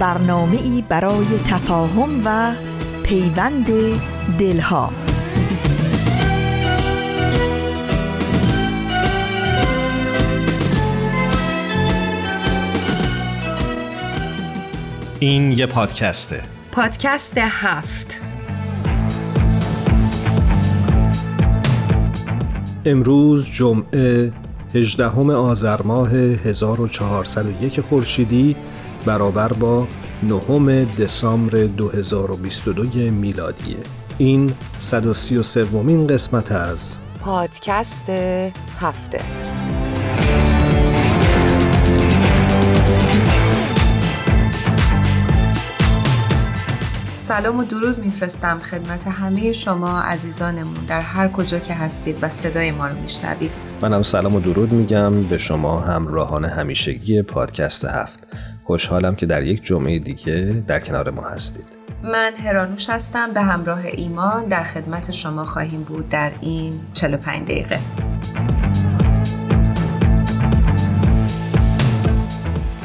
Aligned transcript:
برنامه 0.00 0.56
ای 0.56 0.84
برای 0.88 1.26
تفاهم 1.46 2.22
و 2.24 2.54
پیوند 3.02 3.66
دلها. 4.38 4.90
این 15.18 15.52
یه 15.52 15.66
پادکسته. 15.66 16.42
پادکست 16.72 17.38
هفت. 17.38 18.20
امروز 22.86 23.46
جمعه 23.46 24.32
18 24.74 25.04
آذر 25.32 25.82
ماه 25.82 26.10
1401 26.10 27.80
خورشیدی 27.80 28.56
برابر 29.04 29.52
با 29.52 29.88
نهم 30.22 30.84
دسامبر 30.84 31.64
2022 31.64 33.10
میلادی. 33.10 33.76
این 34.18 34.52
133 34.78 35.64
ومین 35.64 36.06
قسمت 36.06 36.52
از 36.52 36.96
پادکست 37.20 38.10
هفته. 38.80 39.20
سلام 47.14 47.56
و 47.56 47.64
درود 47.64 47.98
میفرستم 47.98 48.58
خدمت 48.58 49.08
همه 49.08 49.52
شما 49.52 50.00
عزیزانمون 50.00 50.84
در 50.88 51.00
هر 51.00 51.28
کجا 51.28 51.58
که 51.58 51.74
هستید 51.74 52.18
و 52.22 52.28
صدای 52.28 52.70
ما 52.70 52.86
رو 52.86 52.96
میشنوید. 52.96 53.50
منم 53.82 54.02
سلام 54.02 54.34
و 54.34 54.40
درود 54.40 54.72
میگم 54.72 55.20
به 55.20 55.38
شما 55.38 55.80
همراهان 55.80 56.44
همیشگی 56.44 57.22
پادکست 57.22 57.84
هفت. 57.84 58.26
خوشحالم 58.70 59.16
که 59.16 59.26
در 59.26 59.42
یک 59.42 59.62
جمعه 59.62 59.98
دیگه 59.98 60.62
در 60.66 60.80
کنار 60.80 61.10
ما 61.10 61.22
هستید. 61.22 61.64
من 62.02 62.32
هرانوش 62.36 62.90
هستم 62.90 63.32
به 63.32 63.40
همراه 63.40 63.80
ایمان 63.84 64.48
در 64.48 64.62
خدمت 64.62 65.10
شما 65.10 65.44
خواهیم 65.44 65.82
بود 65.82 66.08
در 66.08 66.32
این 66.40 66.80
45 66.94 67.42
دقیقه. 67.42 67.78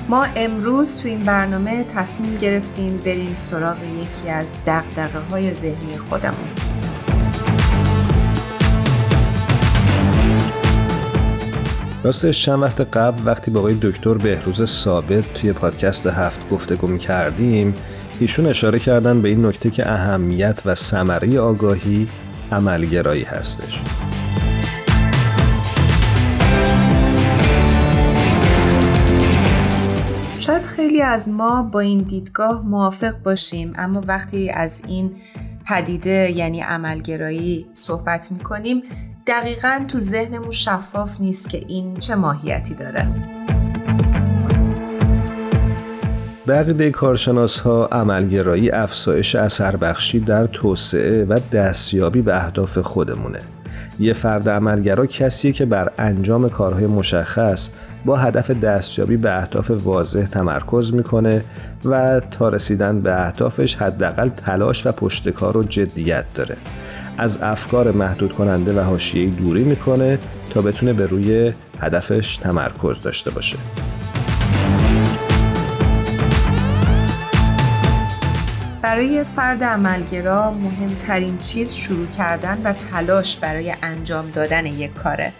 ما 0.09 0.25
امروز 0.35 1.01
تو 1.01 1.07
این 1.07 1.23
برنامه 1.23 1.83
تصمیم 1.83 2.37
گرفتیم 2.37 2.97
بریم 2.97 3.33
سراغ 3.33 3.77
یکی 3.83 4.29
از 4.29 4.51
دقدقه 4.65 5.19
های 5.19 5.53
ذهنی 5.53 5.97
خودمون. 5.97 6.64
راستش 12.05 12.45
چند 12.45 12.61
وقت 12.61 12.81
قبل 12.81 13.21
وقتی 13.25 13.51
با 13.51 13.59
آقای 13.59 13.77
دکتر 13.81 14.13
بهروز 14.13 14.65
ثابت 14.65 15.33
توی 15.33 15.53
پادکست 15.53 16.07
هفت 16.07 16.49
گفتگو 16.49 16.87
می 16.87 16.99
کردیم 16.99 17.73
ایشون 18.19 18.45
اشاره 18.45 18.79
کردن 18.79 19.21
به 19.21 19.29
این 19.29 19.45
نکته 19.45 19.69
که 19.69 19.91
اهمیت 19.91 20.61
و 20.65 20.75
ثمره 20.75 21.39
آگاهی 21.39 22.07
عملگرایی 22.51 23.23
هستش. 23.23 23.81
شاید 30.39 30.61
خیلی 30.61 31.01
از 31.01 31.29
ما 31.29 31.63
با 31.63 31.79
این 31.79 31.99
دیدگاه 31.99 32.61
موافق 32.61 33.15
باشیم 33.23 33.73
اما 33.75 34.01
وقتی 34.07 34.49
از 34.49 34.81
این 34.87 35.11
پدیده 35.67 36.31
یعنی 36.35 36.61
عملگرایی 36.61 37.65
صحبت 37.73 38.31
می 38.31 38.39
کنیم 38.39 38.83
دقیقا 39.27 39.85
تو 39.87 39.99
ذهنمون 39.99 40.51
شفاف 40.51 41.19
نیست 41.19 41.49
که 41.49 41.61
این 41.67 41.97
چه 41.97 42.15
ماهیتی 42.15 42.73
داره. 42.73 43.07
بقیده 46.47 46.91
کارشناس 46.91 47.59
ها 47.59 47.85
عملگرایی 47.85 48.71
افزایش 48.71 49.35
اثر 49.35 49.75
بخشی 49.75 50.19
در 50.19 50.47
توسعه 50.47 51.25
و 51.25 51.39
دستیابی 51.51 52.21
به 52.21 52.35
اهداف 52.35 52.77
خودمونه. 52.77 53.39
یه 53.99 54.13
فرد 54.13 54.49
عملگرا 54.49 55.05
کسیه 55.05 55.51
که 55.51 55.65
بر 55.65 55.91
انجام 55.97 56.49
کارهای 56.49 56.87
مشخص 56.87 57.69
با 58.05 58.17
هدف 58.17 58.51
دستیابی 58.51 59.17
به 59.17 59.37
اهداف 59.37 59.71
واضح 59.71 60.25
تمرکز 60.25 60.93
می‌کنه 60.93 61.43
و 61.85 62.21
تا 62.31 62.49
رسیدن 62.49 63.01
به 63.01 63.25
اهدافش 63.25 63.75
حداقل 63.75 64.29
تلاش 64.29 64.87
و 64.87 64.91
پشتکار 64.91 65.57
و 65.57 65.63
جدیت 65.63 66.25
داره. 66.35 66.57
از 67.17 67.39
افکار 67.41 67.91
محدود 67.91 68.33
کننده 68.33 68.81
و 68.81 68.83
حاشیه‌ای 68.83 69.29
دوری 69.29 69.63
می‌کنه 69.63 70.19
تا 70.49 70.61
بتونه 70.61 70.93
به 70.93 71.05
روی 71.05 71.53
هدفش 71.81 72.37
تمرکز 72.37 73.01
داشته 73.01 73.31
باشه. 73.31 73.57
برای 78.81 79.23
فرد 79.23 79.63
عملگرا 79.63 80.51
مهمترین 80.51 81.37
چیز 81.37 81.73
شروع 81.73 82.07
کردن 82.07 82.61
و 82.63 82.73
تلاش 82.73 83.37
برای 83.37 83.75
انجام 83.81 84.29
دادن 84.29 84.65
یک 84.65 84.93
کاره. 84.93 85.33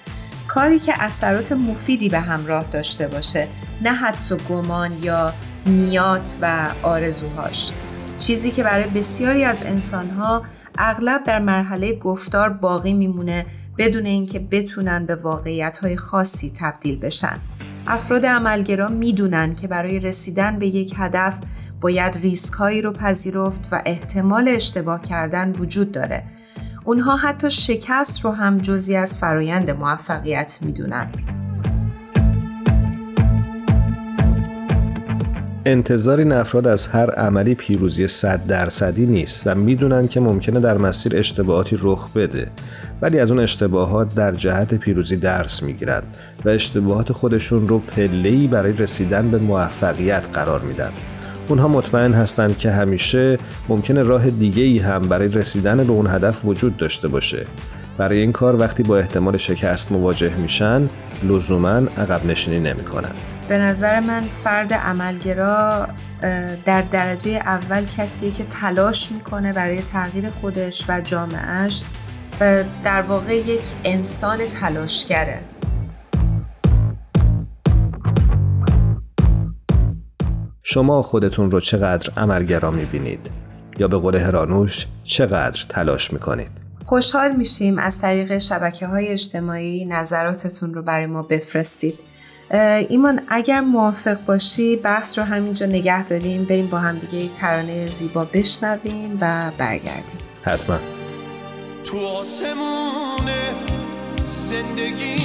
کاری 0.48 0.80
که 0.80 0.94
اثرات 1.04 1.52
مفیدی 1.52 2.10
به 2.10 2.20
همراه 2.20 2.66
داشته 2.72 3.08
باشه 3.08 3.48
نه 3.82 3.92
حدس 3.92 4.32
و 4.32 4.38
گمان 4.50 4.92
یا 5.02 5.34
نیات 5.66 6.38
و 6.42 6.70
آرزوهاش. 6.84 7.72
چیزی 8.20 8.52
که 8.52 8.64
برای 8.64 8.84
بسیاری 8.84 9.44
از 9.44 9.64
انسانها 9.66 10.44
اغلب 10.78 11.24
در 11.24 11.40
مرحله 11.40 11.96
گفتار 11.96 12.50
باقی 12.50 12.94
میمونه 12.94 13.46
بدون 13.78 14.06
اینکه 14.06 14.40
بتونن 14.40 15.06
به 15.06 15.16
واقعیت 15.16 15.96
خاصی 15.96 16.52
تبدیل 16.56 17.00
بشن 17.00 17.40
افراد 17.88 18.26
عملگرا 18.26 18.88
می‌دونن 18.88 19.56
که 19.56 19.68
برای 19.68 20.00
رسیدن 20.00 20.60
به 20.60 20.68
یک 20.68 20.94
هدف 20.98 21.40
باید 21.82 22.18
ریسک 22.18 22.54
هایی 22.54 22.82
رو 22.82 22.92
پذیرفت 22.92 23.68
و 23.72 23.82
احتمال 23.86 24.48
اشتباه 24.48 25.02
کردن 25.02 25.52
وجود 25.52 25.92
داره. 25.92 26.24
اونها 26.84 27.16
حتی 27.16 27.50
شکست 27.50 28.26
رو 28.26 28.32
هم 28.32 28.58
جزی 28.58 28.96
از 28.96 29.18
فرایند 29.18 29.72
موفقیت 29.72 30.60
می‌دونن. 30.62 31.12
انتظار 35.68 36.20
این 36.20 36.32
افراد 36.32 36.68
از 36.68 36.88
هر 36.88 37.12
عملی 37.12 37.56
پیروزی 37.56 38.08
صد 38.08 38.48
درصدی 38.48 39.06
نیست 39.06 39.48
و 39.48 39.56
می‌دونن 39.56 40.08
که 40.08 40.20
ممکنه 40.20 40.60
در 40.60 40.78
مسیر 40.78 41.18
اشتباهاتی 41.18 41.78
رخ 41.82 42.14
بده. 42.14 42.48
ولی 43.02 43.20
از 43.20 43.32
اون 43.32 43.40
اشتباهات 43.40 44.16
در 44.16 44.32
جهت 44.32 44.74
پیروزی 44.74 45.18
درس 45.18 45.64
می‌گیرند 45.64 46.18
و 46.46 46.50
اشتباهات 46.50 47.12
خودشون 47.12 47.68
رو 47.68 47.80
پله‌ای 47.80 48.48
برای 48.48 48.74
رسیدن 48.74 49.32
به 49.32 49.38
موفقیت 49.38 50.24
قرار 50.34 50.62
میدن. 50.62 50.92
اونها 51.48 51.68
مطمئن 51.68 52.14
هستند 52.14 52.58
که 52.58 52.72
همیشه 52.72 53.38
ممکنه 53.70 54.04
راه 54.04 54.30
دیگه 54.30 54.64
ای 54.64 54.78
هم 54.78 55.02
برای 55.02 55.28
رسیدن 55.28 55.78
به 55.78 55.92
اون 55.92 56.08
هدف 56.08 56.46
وجود 56.46 56.78
داشته 56.78 57.08
باشه. 57.08 57.46
برای 57.98 58.18
این 58.18 58.32
کار 58.32 58.56
وقتی 58.56 58.84
با 58.84 58.98
احتمال 58.98 59.38
شکست 59.38 59.92
مواجه 59.92 60.36
میشن 60.36 60.90
لزوما 61.24 61.70
عقب 61.70 62.26
نشینی 62.26 62.60
نمی‌کنن. 62.60 63.12
به 63.50 63.60
نظر 63.60 64.00
من 64.00 64.24
فرد 64.44 64.74
عملگرا 64.74 65.88
در 66.66 66.82
درجه 66.82 67.32
اول 67.32 67.86
کسیه 67.86 68.32
که 68.32 68.44
تلاش 68.44 69.12
می‌کنه 69.12 69.54
برای 69.54 69.82
تغییر 69.82 70.30
خودش 70.30 70.86
و 70.90 71.02
جامعهش 71.02 71.84
و 72.42 72.64
در 72.84 73.02
واقع 73.02 73.36
یک 73.36 73.64
انسان 73.84 74.38
تلاشگره. 74.62 75.40
شما 80.64 81.02
خودتون 81.02 81.52
رو 81.52 81.60
چقدر 81.60 82.10
عملگرا 82.18 82.72
می‌بینید؟ 82.72 83.30
یا 83.80 83.88
به 83.88 83.98
قول 83.98 84.16
هرانوش 84.16 84.88
چقدر 85.04 85.66
تلاش 85.70 86.14
می‌کنید؟ 86.14 86.65
خوشحال 86.86 87.32
میشیم 87.32 87.80
از 87.80 88.00
طریق 88.00 88.38
شبکه 88.38 88.88
های 88.88 89.08
اجتماعی 89.08 89.86
نظراتتون 89.86 90.74
رو 90.74 90.82
برای 90.82 91.06
ما 91.06 91.22
بفرستید. 91.22 92.00
ایمان 92.90 93.22
اگر 93.28 93.62
موافق 93.62 94.26
باشی 94.26 94.76
بحث 94.76 95.20
رو 95.20 95.26
همینجا 95.26 95.66
نگه 95.66 96.04
داریم. 96.04 96.46
بریم 96.46 96.68
با 96.68 96.78
هم 96.78 97.00
دیگه 97.00 97.16
یک 97.16 97.34
ترانه 97.34 97.88
زیبا 97.88 98.26
بشنویم 98.26 99.18
و 99.22 99.52
برگردیم. 99.58 100.20
حتما. 100.44 100.80
تو 101.84 101.98
آسمون 101.98 103.32
زندگی 104.26 105.16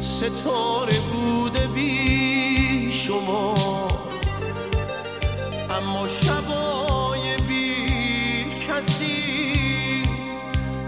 ستاره 0.00 0.96
بوده 1.12 1.66
بی 1.66 2.92
شما 2.92 3.54
اما 5.70 6.08
شبای 6.08 6.91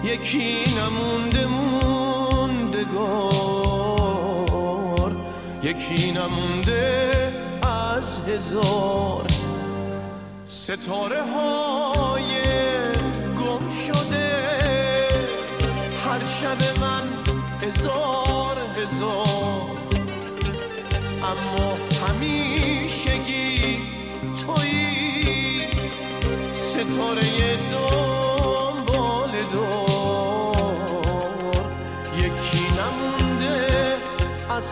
یکی 0.05 0.65
نمونده 0.79 1.47
موندگار 1.47 3.15
یکی 5.63 6.13
نمونده 6.13 7.33
از 7.63 8.19
هزار. 8.29 9.27
ستاره 10.47 11.23
های 11.23 12.43
گم 13.39 13.71
شده 13.87 14.31
هر 16.07 16.25
شب 16.25 16.81
من 16.81 17.03
هزار 17.63 18.57
هزار. 18.77 19.71
اما 21.23 21.75
همیشگی 22.09 23.79
تویی 24.47 25.69
ستاره 26.53 27.57
دنبال 27.57 27.94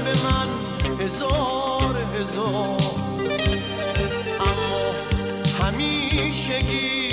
شب 0.00 0.06
من 0.24 0.48
هزار 1.04 1.96
هزار. 2.14 2.76
اما 4.40 4.94
همیشگی 5.60 7.09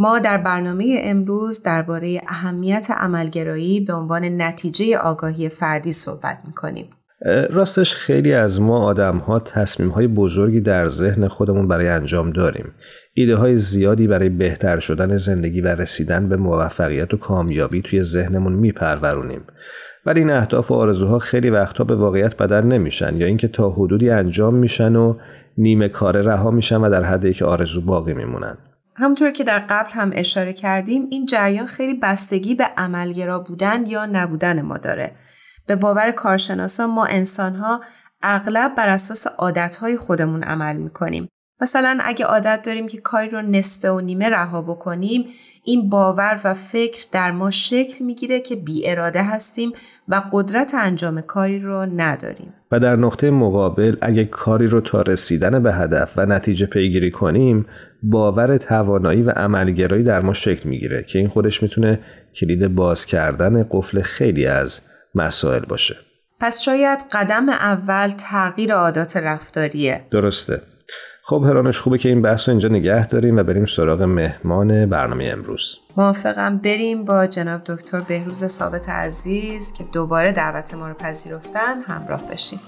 ما 0.00 0.18
در 0.18 0.38
برنامه 0.38 1.00
امروز 1.02 1.62
درباره 1.62 2.20
اهمیت 2.28 2.86
عملگرایی 2.90 3.80
به 3.80 3.92
عنوان 3.92 4.42
نتیجه 4.42 4.96
آگاهی 4.96 5.48
فردی 5.48 5.92
صحبت 5.92 6.38
می‌کنیم. 6.46 6.86
راستش 7.50 7.94
خیلی 7.94 8.34
از 8.34 8.60
ما 8.60 8.78
آدم 8.78 9.16
ها 9.16 9.40
تصمیم 9.40 9.88
های 9.88 10.06
بزرگی 10.06 10.60
در 10.60 10.88
ذهن 10.88 11.28
خودمون 11.28 11.68
برای 11.68 11.88
انجام 11.88 12.30
داریم. 12.30 12.72
ایده 13.14 13.36
های 13.36 13.56
زیادی 13.56 14.06
برای 14.06 14.28
بهتر 14.28 14.78
شدن 14.78 15.16
زندگی 15.16 15.60
و 15.60 15.66
رسیدن 15.66 16.28
به 16.28 16.36
موفقیت 16.36 17.14
و 17.14 17.16
کامیابی 17.16 17.82
توی 17.82 18.02
ذهنمون 18.02 18.52
میپرورونیم. 18.52 19.40
ولی 20.06 20.20
این 20.20 20.30
اهداف 20.30 20.70
و 20.70 20.74
آرزوها 20.74 21.18
خیلی 21.18 21.50
وقتها 21.50 21.84
به 21.84 21.96
واقعیت 21.96 22.36
بدل 22.36 22.62
نمیشن 22.62 23.16
یا 23.16 23.26
اینکه 23.26 23.48
تا 23.48 23.70
حدودی 23.70 24.10
انجام 24.10 24.54
میشن 24.54 24.96
و 24.96 25.14
نیمه 25.58 25.88
کار 25.88 26.20
رها 26.20 26.50
میشن 26.50 26.76
و 26.76 26.90
در 26.90 27.02
حدی 27.02 27.34
که 27.34 27.44
آرزو 27.44 27.80
باقی 27.80 28.14
میمونن. 28.14 28.58
همونطور 28.98 29.30
که 29.30 29.44
در 29.44 29.58
قبل 29.58 29.90
هم 29.90 30.10
اشاره 30.14 30.52
کردیم 30.52 31.06
این 31.10 31.26
جریان 31.26 31.66
خیلی 31.66 31.94
بستگی 31.94 32.54
به 32.54 32.64
عملگرا 32.76 33.38
بودن 33.38 33.86
یا 33.86 34.06
نبودن 34.06 34.62
ما 34.62 34.78
داره. 34.78 35.12
به 35.66 35.76
باور 35.76 36.10
کارشناسان 36.10 36.90
ما 36.90 37.06
انسانها 37.06 37.80
اغلب 38.22 38.74
بر 38.74 38.88
اساس 38.88 39.26
عادتهای 39.26 39.96
خودمون 39.96 40.42
عمل 40.42 40.76
می‌کنیم. 40.76 41.28
مثلا 41.60 41.98
اگه 42.02 42.24
عادت 42.24 42.62
داریم 42.62 42.86
که 42.86 42.98
کاری 42.98 43.28
رو 43.28 43.42
نصفه 43.42 43.90
و 43.90 44.00
نیمه 44.00 44.28
رها 44.30 44.62
بکنیم 44.62 45.24
این 45.64 45.88
باور 45.88 46.40
و 46.44 46.54
فکر 46.54 47.06
در 47.12 47.30
ما 47.30 47.50
شکل 47.50 48.04
می‌گیره 48.04 48.40
که 48.40 48.56
بی 48.56 48.90
اراده 48.90 49.22
هستیم 49.22 49.72
و 50.08 50.22
قدرت 50.32 50.74
انجام 50.74 51.20
کاری 51.20 51.58
رو 51.58 51.86
نداریم. 51.96 52.54
و 52.72 52.80
در 52.80 52.96
نقطه 52.96 53.30
مقابل 53.30 53.96
اگه 54.02 54.24
کاری 54.24 54.66
رو 54.66 54.80
تا 54.80 55.02
رسیدن 55.02 55.62
به 55.62 55.72
هدف 55.72 56.14
و 56.16 56.26
نتیجه 56.26 56.66
پیگیری 56.66 57.10
کنیم 57.10 57.66
باور 58.02 58.56
توانایی 58.56 59.22
و 59.22 59.30
عملگرایی 59.30 60.04
در 60.04 60.20
ما 60.20 60.32
شکل 60.32 60.68
می‌گیره 60.68 61.02
که 61.02 61.18
این 61.18 61.28
خودش 61.28 61.62
می‌تونه 61.62 62.00
کلید 62.34 62.74
باز 62.74 63.06
کردن 63.06 63.66
قفل 63.70 64.00
خیلی 64.00 64.46
از 64.46 64.80
مسائل 65.14 65.64
باشه. 65.64 65.96
پس 66.40 66.60
شاید 66.60 66.98
قدم 67.12 67.48
اول 67.48 68.08
تغییر 68.08 68.72
عادات 68.74 69.16
رفتاریه. 69.16 70.06
درسته. 70.10 70.62
خب 71.22 71.42
هرانش 71.46 71.78
خوبه 71.78 71.98
که 71.98 72.08
این 72.08 72.22
بحث 72.22 72.48
رو 72.48 72.52
اینجا 72.52 72.68
نگه 72.68 73.06
داریم 73.06 73.36
و 73.36 73.42
بریم 73.42 73.66
سراغ 73.66 74.02
مهمان 74.02 74.86
برنامه 74.86 75.24
امروز. 75.24 75.78
موافقم. 75.96 76.58
بریم 76.58 77.04
با 77.04 77.26
جناب 77.26 77.60
دکتر 77.66 78.00
بهروز 78.00 78.44
ثابت 78.44 78.88
عزیز 78.88 79.72
که 79.72 79.84
دوباره 79.92 80.32
دعوت 80.32 80.74
ما 80.74 80.88
رو 80.88 80.94
پذیرفتن 80.94 81.80
همراه 81.80 82.22
بشیم. 82.26 82.60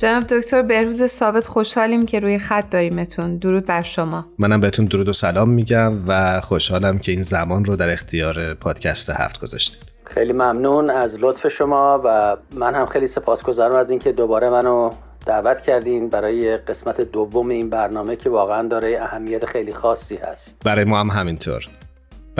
جناب 0.00 0.24
دکتر 0.26 0.62
بهروز 0.62 1.06
ثابت 1.06 1.46
خوشحالیم 1.46 2.06
که 2.06 2.20
روی 2.20 2.38
خط 2.38 2.70
داریمتون. 2.70 3.36
درود 3.36 3.66
بر 3.66 3.82
شما. 3.82 4.26
منم 4.38 4.60
بهتون 4.60 4.84
درود 4.84 5.08
و 5.08 5.12
سلام 5.12 5.48
میگم 5.48 5.92
و 6.08 6.40
خوشحالم 6.40 6.98
که 6.98 7.12
این 7.12 7.22
زمان 7.22 7.64
رو 7.64 7.76
در 7.76 7.90
اختیار 7.90 8.54
پادکست 8.54 9.10
هفت 9.10 9.40
گذاشتید. 9.40 9.82
خیلی 10.04 10.32
ممنون 10.32 10.90
از 10.90 11.16
لطف 11.20 11.48
شما 11.48 12.00
و 12.04 12.36
من 12.54 12.74
هم 12.74 12.86
خیلی 12.86 13.06
سپاسگزارم 13.06 13.74
از 13.74 13.90
اینکه 13.90 14.12
دوباره 14.12 14.50
منو 14.50 14.90
دعوت 15.26 15.62
کردین 15.62 16.08
برای 16.08 16.56
قسمت 16.56 17.00
دوم 17.00 17.48
این 17.48 17.70
برنامه 17.70 18.16
که 18.16 18.30
واقعا 18.30 18.68
داره 18.68 18.98
اهمیت 19.02 19.46
خیلی 19.46 19.72
خاصی 19.72 20.16
هست. 20.16 20.62
برای 20.64 20.84
ما 20.84 21.00
هم 21.00 21.08
همینطور. 21.10 21.68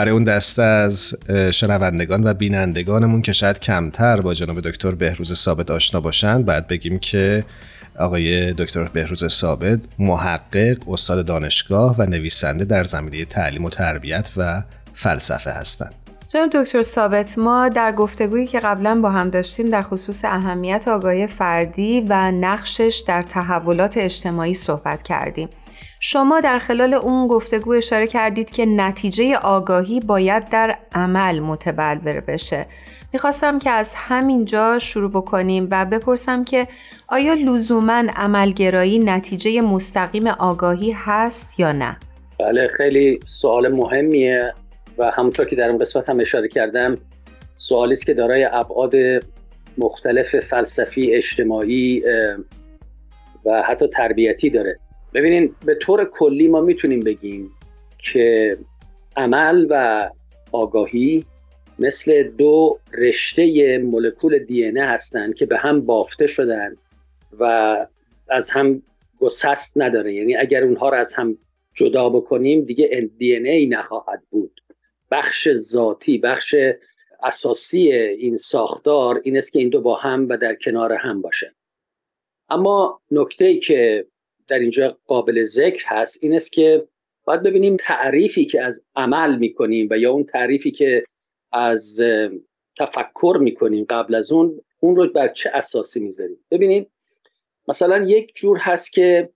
برای 0.01 0.13
اون 0.13 0.25
دسته 0.25 0.63
از 0.63 1.15
شنوندگان 1.51 2.27
و 2.27 2.35
بینندگانمون 2.35 3.23
که 3.23 3.33
شاید 3.33 3.59
کمتر 3.59 4.21
با 4.21 4.35
جناب 4.35 4.61
دکتر 4.61 4.91
بهروز 4.91 5.35
ثابت 5.35 5.71
آشنا 5.71 6.01
باشند 6.01 6.45
بعد 6.45 6.67
بگیم 6.67 6.99
که 6.99 7.45
آقای 7.99 8.53
دکتر 8.53 8.85
بهروز 8.85 9.27
ثابت 9.27 9.81
محقق 9.99 10.89
استاد 10.89 11.27
دانشگاه 11.27 11.97
و 11.99 12.07
نویسنده 12.07 12.65
در 12.65 12.85
زمینه 12.85 13.25
تعلیم 13.25 13.65
و 13.65 13.71
تربیت 13.71 14.31
و 14.37 14.63
فلسفه 14.95 15.51
هستند. 15.51 15.95
جناب 16.29 16.51
دکتر 16.53 16.83
ثابت 16.83 17.39
ما 17.39 17.69
در 17.69 17.93
گفتگویی 17.93 18.47
که 18.47 18.61
قبلا 18.61 19.01
با 19.01 19.11
هم 19.11 19.31
داشتیم 19.31 19.71
در 19.71 19.83
خصوص 19.83 20.25
اهمیت 20.25 20.89
آگاهی 20.89 21.27
فردی 21.27 22.07
و 22.09 22.31
نقشش 22.31 23.05
در 23.07 23.23
تحولات 23.23 23.97
اجتماعی 23.97 24.55
صحبت 24.55 25.03
کردیم. 25.03 25.49
شما 26.03 26.41
در 26.41 26.59
خلال 26.59 26.95
اون 26.95 27.27
گفتگو 27.27 27.73
اشاره 27.73 28.07
کردید 28.07 28.51
که 28.51 28.67
نتیجه 28.67 29.37
آگاهی 29.37 30.01
باید 30.01 30.51
در 30.51 30.79
عمل 30.93 31.41
متبلور 31.41 32.21
بشه 32.21 32.67
می‌خواستم 33.13 33.59
که 33.59 33.71
از 33.71 33.95
همینجا 33.97 34.79
شروع 34.79 35.11
بکنیم 35.11 35.69
و 35.71 35.87
بپرسم 35.87 36.45
که 36.45 36.69
آیا 37.09 37.35
لزوما 37.35 38.03
عملگرایی 38.17 38.99
نتیجه 38.99 39.61
مستقیم 39.61 40.27
آگاهی 40.27 40.93
هست 40.93 41.61
یا 41.61 41.73
نه؟ 41.73 41.97
بله 42.39 42.69
خیلی 42.69 43.21
سوال 43.27 43.69
مهمیه 43.69 44.55
و 44.99 45.11
همونطور 45.11 45.47
که 45.47 45.57
در 45.57 45.69
اون 45.69 45.79
قسمت 45.79 46.11
هم 46.11 46.21
اشاره 46.21 46.49
کردم 46.49 46.99
سوالی 47.57 47.93
است 47.93 48.07
که 48.07 48.15
دارای 48.15 48.45
ابعاد 48.45 48.95
مختلف 49.79 50.41
فلسفی 50.41 51.15
اجتماعی 51.15 52.03
و 53.45 53.63
حتی 53.63 53.89
تربیتی 53.89 54.51
داره 54.51 54.79
ببینین 55.15 55.55
به 55.65 55.75
طور 55.75 56.05
کلی 56.05 56.49
ما 56.49 56.61
می‌تونیم 56.61 57.01
بگیم 57.01 57.51
که 57.99 58.59
عمل 59.17 59.67
و 59.71 60.11
آگاهی 60.53 61.25
مثل 61.79 62.23
دو 62.23 62.79
رشته 62.93 63.79
مولکول 63.79 64.39
دی 64.39 64.65
هستند 64.65 65.35
که 65.35 65.47
به 65.47 65.59
هم 65.59 65.81
بافته 65.81 66.27
شدن 66.27 66.77
و 67.39 67.77
از 68.29 68.51
هم 68.51 68.83
گسست 69.21 69.73
نداره. 69.79 70.15
یعنی 70.15 70.37
اگر 70.37 70.65
اونها 70.65 70.89
رو 70.89 70.97
از 70.97 71.13
هم 71.13 71.39
جدا 71.75 72.09
بکنیم 72.09 72.65
دیگه 72.65 73.11
دی 73.19 73.37
ای 73.37 73.67
نخواهد 73.67 74.23
بود. 74.31 74.61
بخش 75.11 75.49
ذاتی 75.53 76.19
بخش 76.19 76.55
اساسی 77.23 77.93
این 77.93 78.37
ساختار 78.37 79.21
این 79.25 79.39
است 79.39 79.53
که 79.53 79.59
این 79.59 79.69
دو 79.69 79.81
با 79.81 79.97
هم 79.97 80.29
و 80.29 80.37
در 80.37 80.55
کنار 80.55 80.93
هم 80.93 81.23
باشه. 81.23 81.55
اما 82.49 83.01
نکته 83.11 83.45
ای 83.45 83.61
که 83.61 84.07
در 84.51 84.59
اینجا 84.59 84.99
قابل 85.07 85.45
ذکر 85.45 85.85
هست 85.87 86.19
این 86.23 86.35
است 86.35 86.53
که 86.53 86.89
باید 87.25 87.43
ببینیم 87.43 87.77
تعریفی 87.81 88.45
که 88.45 88.63
از 88.63 88.85
عمل 88.97 89.39
می‌کنیم 89.39 89.89
و 89.91 89.99
یا 89.99 90.13
اون 90.13 90.25
تعریفی 90.25 90.71
که 90.71 91.05
از 91.53 92.01
تفکر 92.79 93.39
می‌کنیم 93.41 93.87
قبل 93.91 94.15
از 94.15 94.33
اون 94.33 94.61
اون 94.81 94.97
رو 94.97 95.07
بر 95.07 95.29
چه 95.29 95.51
اساسی 95.55 96.01
می‌ذاریم؟ 96.01 96.45
ببینید 96.51 96.91
مثلا 97.69 98.05
یک 98.05 98.35
جور 98.35 98.59
هست 98.59 98.93
که 98.93 99.31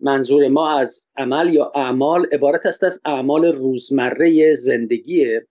منظور 0.00 0.48
ما 0.48 0.78
از 0.78 1.06
عمل 1.16 1.54
یا 1.54 1.72
اعمال 1.74 2.26
عبارت 2.32 2.66
است 2.66 2.84
از 2.84 3.00
اعمال 3.04 3.44
روزمره 3.44 4.54
زندگیه 4.54 5.46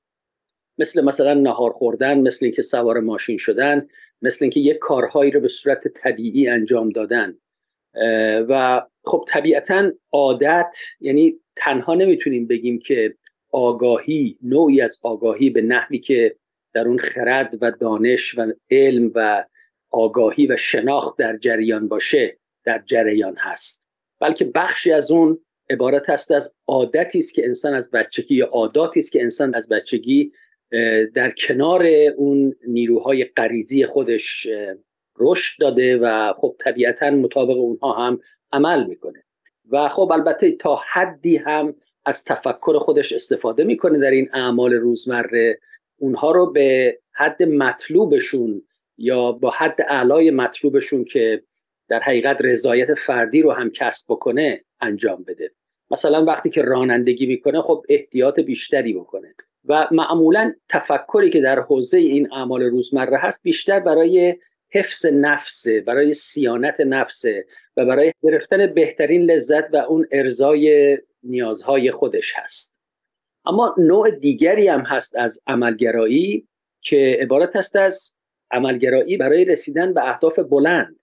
مثل 0.78 1.02
مثلا 1.02 1.34
نهار 1.34 1.72
خوردن 1.72 2.20
مثل 2.20 2.46
اینکه 2.46 2.62
سوار 2.62 3.00
ماشین 3.00 3.38
شدن 3.38 3.88
مثل 4.22 4.46
اینکه 4.46 4.60
یک 4.60 4.78
کارهایی 4.78 5.32
رو 5.32 5.40
به 5.40 5.48
صورت 5.48 5.88
طبیعی 5.88 6.48
انجام 6.48 6.90
دادن. 6.90 7.38
و 8.50 8.82
خب 9.04 9.26
طبیعتا 9.28 9.92
عادت 10.12 10.76
یعنی 11.00 11.36
تنها 11.56 11.94
نمی‌تونیم 11.94 12.48
بگیم 12.48 12.80
که 12.80 13.16
آگاهی 13.52 14.38
نوعی 14.44 14.82
از 14.82 15.00
آگاهی 15.04 15.50
به 15.50 15.62
نحوی 15.62 16.00
که 16.00 16.36
در 16.74 16.88
اون 16.88 16.98
خرد 16.98 17.58
و 17.62 17.72
دانش 17.72 18.38
و 18.38 18.54
علم 18.72 19.12
و 19.16 19.46
آگاهی 19.90 20.48
و 20.48 20.58
شناخت 20.58 21.18
در 21.18 21.38
جریان 21.38 21.88
باشه 21.88 22.38
در 22.64 22.84
جریان 22.86 23.36
هست. 23.38 23.84
بلکه 24.20 24.46
بخشی 24.46 24.92
از 24.92 25.12
اون 25.12 25.40
عبارت 25.70 26.10
است 26.10 26.32
از 26.32 26.54
عادتی 26.68 27.20
است 27.20 27.34
که 27.34 27.46
انسان 27.46 27.74
از 27.74 27.92
بچگی 27.92 28.36
یا 28.36 28.46
عاداتی 28.46 29.00
است 29.00 29.12
که 29.12 29.22
انسان 29.22 29.56
از 29.56 29.70
بچگی 29.70 30.32
در 31.14 31.32
کنار 31.38 31.86
اون 32.18 32.56
نیروهای 32.68 33.26
غریزی 33.26 33.86
خودش 33.86 34.48
رشد 35.18 35.62
داده 35.62 35.98
و 35.98 36.34
خب 36.34 36.56
طبیعتا 36.60 37.10
مطابق 37.10 37.58
اونها 37.58 37.94
هم 37.94 38.20
عمل 38.54 38.88
می‌کنه. 38.88 39.24
و 39.72 39.90
خب 39.90 40.12
البته 40.12 40.52
تا 40.52 40.80
حدی 40.94 41.38
هم 41.38 41.76
از 42.06 42.24
تفکر 42.24 42.80
خودش 42.80 43.14
استفاده 43.14 43.64
می‌کنه 43.64 44.00
در 44.00 44.12
این 44.12 44.30
اعمال 44.34 44.74
روزمره. 44.74 45.60
اونها 45.98 46.32
رو 46.32 46.52
به 46.52 47.00
حد 47.12 47.44
مطلوبشون 47.44 48.62
یا 48.98 49.32
با 49.32 49.50
حد 49.50 49.82
اعلای 49.90 50.32
مطلوبشون 50.32 51.04
که 51.04 51.44
در 51.90 52.00
حقیقت 52.00 52.38
رضایت 52.40 52.94
فردی 52.94 53.42
رو 53.42 53.52
هم 53.52 53.70
کسب 53.70 54.06
بکنه 54.10 54.64
انجام 54.82 55.24
بده. 55.28 55.52
مثلا 55.92 56.26
وقتی 56.26 56.50
که 56.50 56.62
رانندگی 56.62 57.26
می‌کنه 57.26 57.62
خب 57.62 57.86
احتیاط 57.90 58.40
بیشتری 58.40 58.94
بکنه. 58.94 59.36
و 59.66 59.88
معمولا 59.92 60.54
تفکری 60.70 61.30
که 61.30 61.42
در 61.42 61.60
حوزه 61.60 61.98
این 61.98 62.34
اعمال 62.34 62.64
روزمره 62.64 63.18
هست 63.18 63.44
بیشتر 63.44 63.80
برای 63.80 64.38
حفظ 64.74 65.06
نفسه 65.06 65.82
برای 65.82 66.14
سیانت 66.14 66.80
نفسه 66.80 67.46
و 67.78 67.86
برای 67.86 68.14
گرفتن 68.24 68.74
بهترین 68.74 69.22
لذت 69.22 69.74
و 69.74 69.78
اون 69.78 70.08
ارزای 70.12 70.98
نیازهای 71.24 71.92
خودش 71.92 72.34
هست. 72.36 72.76
اما 73.46 73.76
نوع 73.78 74.12
دیگری 74.12 74.68
هم 74.68 74.82
هست 74.82 75.16
از 75.16 75.42
عملگرایی 75.48 76.48
که 76.82 77.18
عبارت 77.22 77.56
است 77.56 77.76
از 77.76 78.14
عملگرایی 78.52 79.18
برای 79.18 79.46
رسیدن 79.46 79.94
به 79.94 80.10
اهداف 80.10 80.40
بلند 80.40 80.96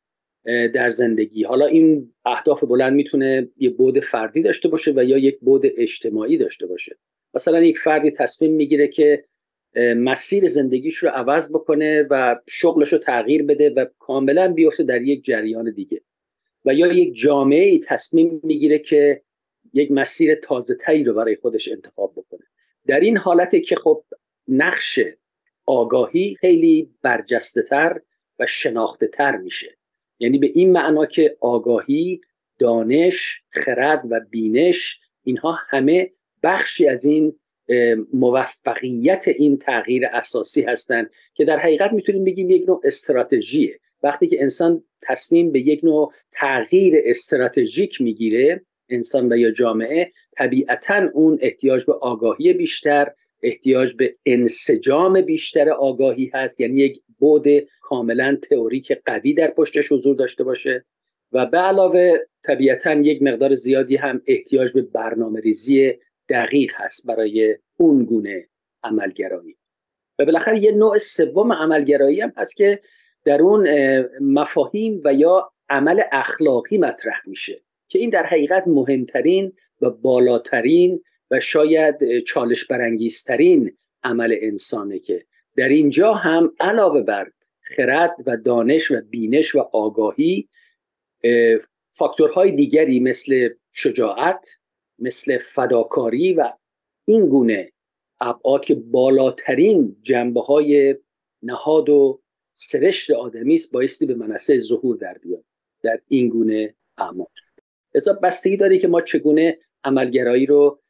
در 0.74 0.90
زندگی. 0.90 1.44
حالا 1.44 1.66
این 1.66 2.14
اهداف 2.24 2.64
بلند 2.64 2.92
می‌تونه 2.92 3.48
یه 3.56 3.70
بود 3.70 4.00
فردی 4.00 4.42
داشته 4.42 4.68
باشه 4.68 4.92
و 4.96 5.04
یا 5.04 5.18
یک 5.18 5.38
بود 5.40 5.62
اجتماعی 5.64 6.38
داشته 6.38 6.66
باشه. 6.66 6.96
مثلا 7.34 7.60
یک 7.60 7.78
فردی 7.78 8.10
تصمیم 8.10 8.52
می‌گیره 8.52 8.88
که 8.88 9.24
مسیر 9.78 10.48
زندگیش 10.48 10.96
رو 10.96 11.08
عوض 11.08 11.52
بکنه 11.52 12.06
و 12.10 12.36
شغلش 12.48 12.92
رو 12.92 12.98
تغییر 12.98 13.42
بده 13.42 13.70
و 13.70 13.86
کاملا 13.98 14.52
بیفته 14.52 14.84
در 14.84 15.02
یک 15.02 15.24
جریان 15.24 15.72
دیگه. 15.72 16.00
و 16.64 16.74
یا 16.74 16.86
یک 16.86 17.14
جامعه 17.14 17.78
تصمیم 17.78 18.40
می‌گیره 18.42 18.78
که 18.78 19.22
یک 19.72 19.90
مسیر 19.90 20.34
تازه 20.34 20.74
تایی 20.74 21.04
رو 21.04 21.14
برای 21.14 21.36
خودش 21.36 21.68
انتخاب 21.68 22.12
بکنه. 22.16 22.46
در 22.86 23.00
این 23.00 23.16
حالت 23.16 23.62
که 23.62 23.76
خب 23.76 24.04
نقش 24.48 25.00
آگاهی 25.66 26.36
خیلی 26.40 26.90
برجسته 27.02 27.62
تر 27.62 28.00
و 28.38 28.46
شناخته 28.46 29.06
تر 29.06 29.36
میشه. 29.36 29.76
یعنی 30.18 30.38
به 30.38 30.46
این 30.54 30.72
معنا 30.72 31.06
که 31.06 31.36
آگاهی 31.40 32.20
دانش 32.58 33.42
خرد 33.50 34.02
و 34.10 34.20
بینش 34.30 35.00
اینها 35.24 35.58
همه 35.68 36.12
بخشی 36.42 36.88
از 36.88 37.04
این 37.04 37.38
موفقیت 38.12 39.24
این 39.28 39.58
تغییر 39.58 40.06
اساسی 40.12 40.62
هستند 40.62 41.10
که 41.34 41.44
در 41.44 41.58
حقیقت 41.58 41.92
می‌تونیم 41.92 42.24
بگیم 42.24 42.50
یک 42.50 42.68
نوع 42.68 42.80
استراتژیه. 42.84 43.78
وقتی 44.02 44.26
که 44.26 44.42
انسان 44.42 44.82
تصمیم 45.02 45.52
به 45.52 45.60
یک 45.60 45.84
نوع 45.84 46.12
تغییر 46.32 46.94
استراتژیک 47.04 48.00
می‌گیره 48.00 48.62
انسان 48.88 49.32
و 49.32 49.36
یا 49.36 49.50
جامعه 49.50 50.12
طبیعتا 50.36 51.08
اون 51.14 51.38
احتیاج 51.42 51.84
به 51.84 51.92
آگاهی 51.92 52.52
بیشتر 52.52 53.12
احتیاج 53.42 53.94
به 53.94 54.14
انسجام 54.26 55.20
بیشتر 55.20 55.68
آگاهی 55.68 56.30
هست 56.34 56.60
یعنی 56.60 56.80
یک 56.80 57.00
بود 57.18 57.46
کاملا 57.80 58.38
تئوریک 58.50 58.92
قوی 59.04 59.34
در 59.34 59.50
پشتش 59.50 59.92
حضور 59.92 60.16
داشته 60.16 60.44
باشه. 60.44 60.84
و 61.32 61.46
به 61.46 61.58
علاوه 61.58 62.16
طبیعتا 62.44 62.92
یک 62.94 63.22
مقدار 63.22 63.54
زیادی 63.54 63.96
هم 63.96 64.22
احتیاج 64.26 64.72
به 64.72 64.82
برنامه 64.82 65.40
ریزی 65.40 65.94
دقیق 66.28 66.72
هست 66.74 67.06
برای 67.06 67.58
اون 67.76 68.04
گونه 68.04 68.48
عملگرایی. 68.82 69.56
و 70.18 70.24
بالاخره 70.24 70.58
یه 70.58 70.72
نوع 70.72 70.98
سوم 70.98 71.52
عملگرایی 71.52 72.20
هم 72.20 72.32
هست 72.36 72.56
که 72.56 72.80
در 73.24 73.42
اون 73.42 73.68
مفاهیم 74.20 75.00
و 75.04 75.14
یا 75.14 75.52
عمل 75.68 76.02
اخلاقی 76.12 76.78
مطرح 76.78 77.20
میشه 77.26 77.62
که 77.88 77.98
این 77.98 78.10
در 78.10 78.26
حقیقت 78.26 78.64
مهمترین 78.66 79.52
و 79.82 79.90
بالاترین 79.90 81.02
و 81.30 81.40
شاید 81.40 82.18
چالش 82.18 82.64
برانگیزترین 82.64 83.76
عمل 84.02 84.36
انسانه 84.40 84.98
که 84.98 85.24
در 85.56 85.68
اینجا 85.68 86.12
هم 86.12 86.52
علاوه 86.60 87.02
بر 87.02 87.30
خرد 87.60 88.16
و 88.26 88.36
دانش 88.36 88.90
و 88.90 89.00
بینش 89.10 89.54
و 89.54 89.58
آگاهی 89.58 90.48
فاکتورهای 91.90 92.52
دیگری 92.52 93.00
مثل 93.00 93.48
شجاعت 93.72 94.57
مثل 94.98 95.38
فداکاری 95.38 96.32
و 96.32 96.52
این 97.04 97.26
گونه 97.26 97.72
ابعاد 98.20 98.64
که 98.64 98.74
بالاترین 98.74 99.96
جنبه 100.02 100.40
های 100.40 100.96
نهاد 101.42 101.88
و 101.88 102.20
سرشت 102.54 103.10
آدمی 103.10 103.54
است 103.54 103.72
بایستی 103.72 104.06
به 104.06 104.14
منصه 104.14 104.60
ظهور 104.60 104.96
در 104.96 105.18
بیاد 105.22 105.44
در 105.82 106.00
این 106.08 106.28
گونه 106.28 106.74
اعمال. 106.98 107.26
لذا 107.94 108.12
بستگی 108.22 108.56
داره 108.56 108.78
که 108.78 108.88
ما 108.88 109.00
چگونه 109.00 109.58
عملگرایی 109.84 110.46
رو 110.46 110.80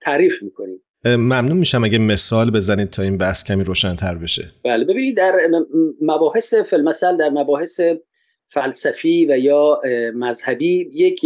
تعریف 0.00 0.42
می‌کنیم. 0.42 0.82
ممنون 1.04 1.56
میشم 1.56 1.84
اگه 1.84 1.98
مثال 1.98 2.50
بزنید 2.50 2.90
تا 2.90 3.02
این 3.02 3.18
بحث 3.18 3.44
کمی 3.44 3.64
روشنتر 3.64 4.14
بشه. 4.14 4.44
بله 4.64 4.84
ببینید 4.84 5.16
در 5.16 5.40
مباحث 6.00 6.54
فلمسل 6.54 7.16
در 7.16 7.28
مباحث 7.28 7.80
فلسفی 8.52 9.26
و 9.26 9.38
یا 9.38 9.80
مذهبی 10.14 10.90
یک 10.92 11.20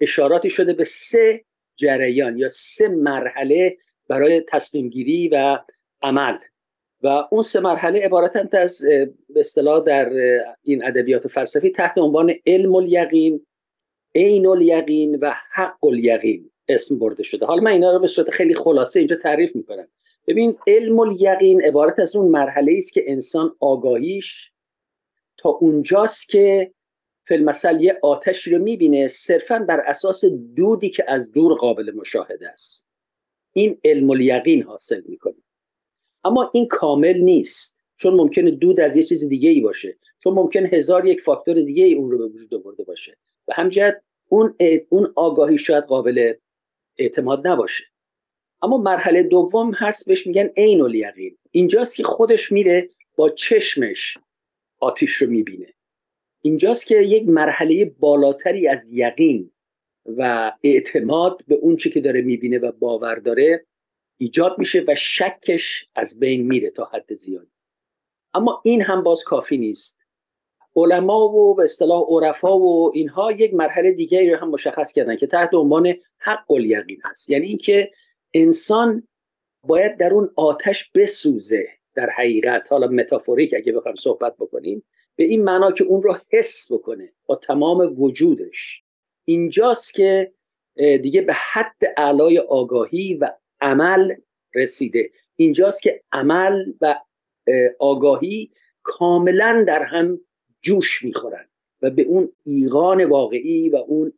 اشاراتی 0.00 0.50
شده 0.50 0.72
به 0.72 0.84
سه 0.84 1.44
جریان 1.76 2.38
یا 2.38 2.48
سه 2.48 2.88
مرحله 2.88 3.76
برای 4.08 4.44
تصمیم 4.48 4.88
گیری 4.88 5.28
و 5.28 5.58
عمل. 6.02 6.38
و 7.02 7.24
اون 7.30 7.42
سه 7.42 7.60
مرحله 7.60 8.04
عبارتند 8.04 8.56
از 8.56 8.78
به 9.28 9.40
اصطلاح 9.40 9.84
در 9.84 10.10
این 10.62 10.84
ادبیات 10.84 11.28
فلسفی 11.28 11.70
تحت 11.70 11.98
عنوان 11.98 12.34
علم 12.46 12.74
الیقین 12.74 13.46
عین 14.14 14.46
الیقین 14.46 15.14
و 15.14 15.34
حق 15.52 15.84
الیقین 15.84 16.50
اسم 16.68 16.98
برده 16.98 17.22
شده. 17.22 17.46
حالا 17.46 17.62
من 17.62 17.70
اینا 17.70 17.92
رو 17.92 17.98
به 17.98 18.08
صورت 18.08 18.30
خیلی 18.30 18.54
خلاصه 18.54 18.98
اینجا 18.98 19.16
تعریف 19.16 19.56
می‌کنم. 19.56 19.88
ببین 20.26 20.58
علم 20.66 20.98
الیقین 20.98 21.62
عبارت 21.62 21.98
از 21.98 22.16
اون 22.16 22.30
مرحله 22.30 22.74
است 22.78 22.92
که 22.92 23.04
انسان 23.06 23.56
آگاهیش 23.60 24.52
تا 25.36 25.48
اونجاست 25.48 26.28
که 26.28 26.72
فیلمسل 27.28 27.80
یه 27.80 27.98
آتش 28.02 28.48
رو 28.48 28.58
می‌بینه 28.58 29.08
صرفا 29.08 29.58
بر 29.58 29.80
اساس 29.80 30.24
دودی 30.56 30.90
که 30.90 31.04
از 31.08 31.32
دور 31.32 31.54
قابل 31.54 31.92
مشاهده 31.94 32.48
است. 32.48 32.88
این 33.52 33.80
علم 33.84 34.10
الیقین 34.10 34.62
حاصل 34.62 35.02
می‌کنه. 35.06 35.34
اما 36.24 36.50
این 36.54 36.66
کامل 36.68 37.20
نیست. 37.20 37.78
چون 37.96 38.14
ممکنه 38.14 38.50
دود 38.50 38.80
از 38.80 38.96
یه 38.96 39.02
چیز 39.02 39.28
دیگه 39.28 39.50
ای 39.50 39.60
باشه. 39.60 39.98
چون 40.22 40.34
ممکن 40.34 40.66
هزار 40.66 41.06
یک 41.06 41.20
فاکتور 41.20 41.54
دیگه 41.54 41.84
ای 41.84 41.94
اون 41.94 42.10
رو 42.10 42.18
به 42.18 42.26
وجود 42.26 42.54
آورده 42.54 42.84
باشه. 42.84 43.16
و 43.48 43.52
همجد 43.54 44.02
اون 44.28 44.56
اون 44.88 45.12
آگاهی 45.16 45.58
شاید 45.58 45.84
قابل 45.84 46.34
اعتماد 46.98 47.46
نباشه. 47.46 47.84
اما 48.62 48.76
مرحله 48.76 49.22
دوم 49.22 49.72
هست 49.74 50.06
بهش 50.06 50.26
میگن 50.26 50.50
عین 50.56 50.82
الیقین. 50.82 51.38
اینجاست 51.50 51.96
که 51.96 52.02
خودش 52.02 52.52
میره 52.52 52.90
با 53.16 53.30
چشمش 53.30 54.18
آتیش 54.78 55.12
رو 55.12 55.30
می‌بینه. 55.30 55.74
اینجاست 56.48 56.86
که 56.86 56.96
یک 56.96 57.28
مرحله 57.28 57.84
بالاتری 57.84 58.68
از 58.68 58.92
یقین 58.92 59.50
و 60.06 60.52
اعتماد 60.62 61.42
به 61.48 61.54
اون 61.54 61.76
چی 61.76 61.90
که 61.90 62.00
داره 62.00 62.22
می‌بینه 62.22 62.58
و 62.58 62.72
باور 62.72 63.14
داره 63.14 63.66
ایجاد 64.18 64.58
میشه 64.58 64.84
و 64.88 64.94
شکش 64.94 65.88
از 65.94 66.20
بین 66.20 66.46
میره 66.46 66.70
تا 66.70 66.84
حد 66.84 67.14
زیادی. 67.14 67.50
اما 68.34 68.60
این 68.64 68.82
هم 68.82 69.02
باز 69.02 69.24
کافی 69.24 69.58
نیست. 69.58 70.00
علما 70.76 71.28
و 71.28 71.54
به 71.54 71.62
اصطلاح 71.62 72.06
عرفا 72.08 72.58
و 72.58 72.92
اینها 72.94 73.32
یک 73.32 73.54
مرحله 73.54 73.92
دیگری 73.92 74.30
رو 74.30 74.36
هم 74.36 74.50
مشخص 74.50 74.92
کردن 74.92 75.16
که 75.16 75.26
تحت 75.26 75.54
عنوان 75.54 75.94
حق 76.18 76.50
الیقین 76.50 77.00
هست. 77.04 77.30
یعنی 77.30 77.46
اینکه 77.46 77.90
انسان 78.34 79.08
باید 79.66 79.96
در 79.96 80.14
اون 80.14 80.30
آتش 80.36 80.90
بسوزه 80.94 81.68
در 81.94 82.10
حقیقت. 82.10 82.66
حالا 82.70 82.86
متافوریک 82.86 83.54
اگه 83.56 83.72
بخوام 83.72 83.94
صحبت 83.94 84.36
بکنیم. 84.36 84.84
به 85.18 85.24
این 85.24 85.44
معنا 85.44 85.72
که 85.72 85.84
اون 85.84 86.02
رو 86.02 86.18
حس 86.30 86.72
بکنه 86.72 87.12
با 87.26 87.34
تمام 87.34 88.02
وجودش. 88.02 88.82
اینجاست 89.24 89.94
که 89.94 90.32
دیگه 90.76 91.22
به 91.22 91.32
حد 91.32 91.94
اعلای 91.96 92.38
آگاهی 92.38 93.14
و 93.14 93.32
عمل 93.60 94.14
رسیده. 94.54 95.10
اینجاست 95.36 95.82
که 95.82 96.02
عمل 96.12 96.72
و 96.80 97.00
آگاهی 97.78 98.50
کاملا 98.82 99.64
در 99.68 99.82
هم 99.82 100.20
جوش 100.62 101.02
می‌خورن 101.02 101.48
و 101.82 101.90
به 101.90 102.02
اون 102.02 102.32
ایقان 102.44 103.04
واقعی 103.04 103.68
و 103.68 103.76
اون 103.76 104.12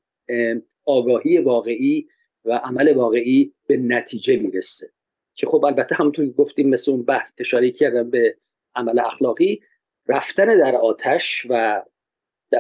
آگاهی 0.85 1.39
واقعی 1.39 2.09
و 2.45 2.53
عمل 2.53 2.93
واقعی 2.93 3.53
به 3.67 3.77
نتیجه 3.77 4.37
می‌رسه. 4.37 4.91
که 5.35 5.47
خب 5.47 5.65
البته 5.65 5.95
همونطور 5.95 6.27
گفتیم 6.27 6.69
مثل 6.69 6.91
اون 6.91 7.03
بحث 7.03 7.33
اشاره 7.39 7.71
کردم 7.71 8.11
به 8.11 8.37
عمل 8.75 8.99
اخلاقی 8.99 9.61
رفتن 10.09 10.59
در 10.59 10.75
آتش 10.75 11.47
و 11.51 11.83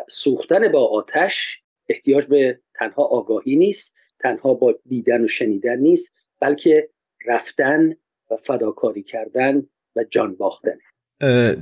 سوختن 0.08 0.72
با 0.72 0.86
آتش 0.86 1.58
احتیاج 1.88 2.26
به 2.26 2.60
تنها 2.74 3.04
آگاهی 3.04 3.56
نیست 3.56 3.94
تنها 4.20 4.54
با 4.54 4.74
دیدن 4.88 5.24
و 5.24 5.28
شنیدن 5.28 5.78
نیست 5.78 6.12
بلکه 6.40 6.88
رفتن 7.26 7.90
و 8.30 8.36
فداکاری 8.44 9.02
کردن 9.02 9.62
و 9.96 10.04
جان 10.10 10.36
باختن. 10.36 10.78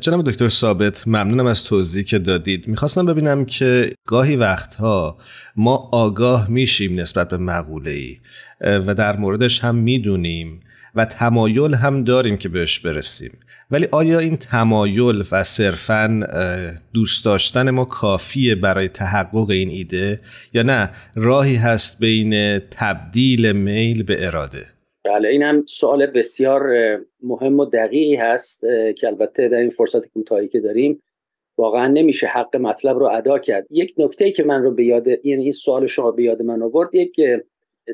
جناب 0.00 0.30
دکتر 0.30 0.48
ثابت 0.48 1.08
ممنونم 1.08 1.46
از 1.46 1.64
توضیحی 1.64 2.04
که 2.04 2.18
دادید. 2.18 2.68
می‌خواستم 2.68 3.06
ببینم 3.06 3.44
که 3.44 3.94
گاهی 4.06 4.36
وقتها 4.36 5.18
ما 5.56 5.88
آگاه 5.92 6.50
میشیم 6.50 7.00
نسبت 7.00 7.28
به 7.28 7.36
مقوله 7.36 7.90
ای 7.90 8.16
و 8.60 8.94
در 8.94 9.16
موردش 9.16 9.64
هم 9.64 9.74
می‌دونیم 9.74 10.60
و 10.94 11.04
تمایل 11.04 11.74
هم 11.74 12.04
داریم 12.04 12.36
که 12.36 12.48
بهش 12.48 12.78
برسیم. 12.78 13.40
ولی 13.70 13.88
آیا 13.92 14.18
این 14.18 14.36
تمایل 14.36 15.24
و 15.32 15.42
صرفا 15.42 16.26
دوست 16.94 17.24
داشتن 17.24 17.70
ما 17.70 17.84
کافیه 17.84 18.54
برای 18.54 18.88
تحقق 18.88 19.50
این 19.50 19.68
ایده 19.68 20.20
یا 20.54 20.62
نه؟ 20.62 20.90
راهی 21.16 21.54
هست 21.54 22.00
بین 22.00 22.58
تبدیل 22.58 23.52
میل 23.52 24.02
به 24.02 24.26
اراده. 24.26 24.62
بله 25.04 25.28
این 25.28 25.42
هم 25.42 25.64
سوال 25.66 26.06
بسیار 26.06 26.62
مهم 27.22 27.60
و 27.60 27.64
دقیقی 27.64 28.16
هست 28.16 28.60
که 28.96 29.06
البته 29.06 29.48
در 29.48 29.58
این 29.58 29.70
فرصت 29.70 30.06
کوتاهی 30.06 30.48
که 30.48 30.60
داریم 30.60 31.02
واقعا 31.58 31.86
نمیشه 31.86 32.26
حق 32.26 32.56
مطلب 32.56 32.98
رو 32.98 33.06
ادا 33.06 33.38
کرد. 33.38 33.66
یک 33.70 33.94
نکته 33.98 34.32
که 34.32 34.42
من 34.42 34.62
رو 34.62 34.74
به 34.74 34.84
یاد 34.84 35.06
یعنی 35.06 35.42
این 35.42 35.52
سوال 35.52 35.86
شما 35.86 36.10
به 36.10 36.22
یاد 36.22 36.42
من 36.42 36.62
آورد 36.62 36.94
یک 36.94 37.20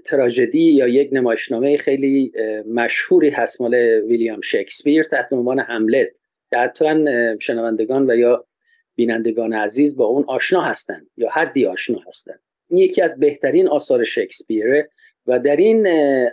تراژدی 0.04 0.72
یا 0.72 0.88
یک 0.88 1.09
نمایشنامه 1.12 1.76
خیلی 1.76 2.33
مشهوری 2.66 3.30
هست 3.30 3.61
مال 3.61 3.74
ویلیام 4.09 4.40
شکسپیر 4.40 5.04
تحت 5.04 5.33
عنوان 5.33 5.59
هملت. 5.59 6.09
که 6.50 6.57
حتما 6.57 7.11
شنوندگان 7.38 8.11
و 8.11 8.16
یا 8.16 8.46
بینندگان 8.94 9.52
عزیز 9.52 9.96
با 9.96 10.04
اون 10.04 10.24
آشنا 10.28 10.61
هستند 10.61 11.07
یا 11.16 11.30
حدی 11.30 11.66
آشنا 11.66 11.98
هستند 12.07 12.40
این 12.70 12.78
یکی 12.78 13.02
از 13.02 13.18
بهترین 13.18 13.68
آثار 13.68 14.04
شکسپیره 14.04 14.90
و 15.26 15.38
در 15.38 15.57
این 15.57 15.87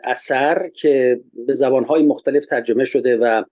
اثر 0.03 0.69
که 0.69 1.19
به 1.47 1.53
زبانهای 1.53 2.05
مختلف 2.05 2.45
ترجمه 2.45 2.85
شده 2.85 3.17
و 3.17 3.43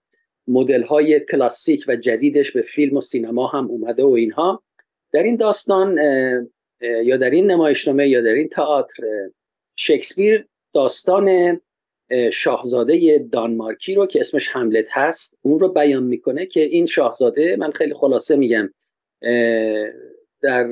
مدل 0.48 0.84
کلاسیک 1.30 1.84
و 1.88 1.96
جدیدش 1.96 2.52
به 2.52 2.62
فیلم 2.62 2.96
و 2.96 3.00
سینما 3.00 3.46
هم 3.46 3.66
اومده 3.66 4.02
و 4.02 4.10
اینها 4.10 4.62
در 5.12 5.22
این 5.22 5.36
داستان 5.36 5.98
یا 6.80 7.16
در 7.16 7.30
این 7.30 7.50
نمایشنامه 7.50 8.08
یا 8.08 8.20
در 8.20 8.30
این 8.30 8.48
تئاتر 8.48 9.02
شکسپیر 9.76 10.46
داستان 10.74 11.60
شاهزاده 12.32 13.28
دانمارکی 13.32 13.94
رو 13.94 14.06
که 14.06 14.20
اسمش 14.20 14.48
هملت 14.48 14.86
هست 14.90 15.38
اون 15.42 15.60
رو 15.60 15.68
بیان 15.68 16.02
می‌کنه 16.02 16.46
که 16.46 16.60
این 16.60 16.86
شاهزاده 16.86 17.56
من 17.56 17.70
خیلی 17.70 17.94
خلاصه 17.94 18.36
میگم 18.36 18.70
در 20.42 20.64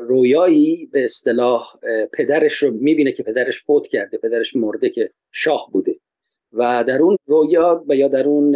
رویایی 0.00 0.86
به 0.92 1.04
اصطلاح 1.04 1.78
پدرش 2.12 2.54
رو 2.54 2.70
می‌بینه 2.70 3.12
که 3.12 3.22
پدرش 3.22 3.62
فوت 3.62 3.88
کرده 3.88 4.18
پدرش 4.18 4.56
مرده 4.56 4.90
که 4.90 5.10
شاه 5.32 5.68
بوده. 5.72 5.96
و 6.52 6.84
در 6.88 6.98
اون 6.98 7.16
رویا 7.26 7.84
و 7.88 7.96
یا 7.96 8.08
در 8.08 8.24
اون 8.26 8.52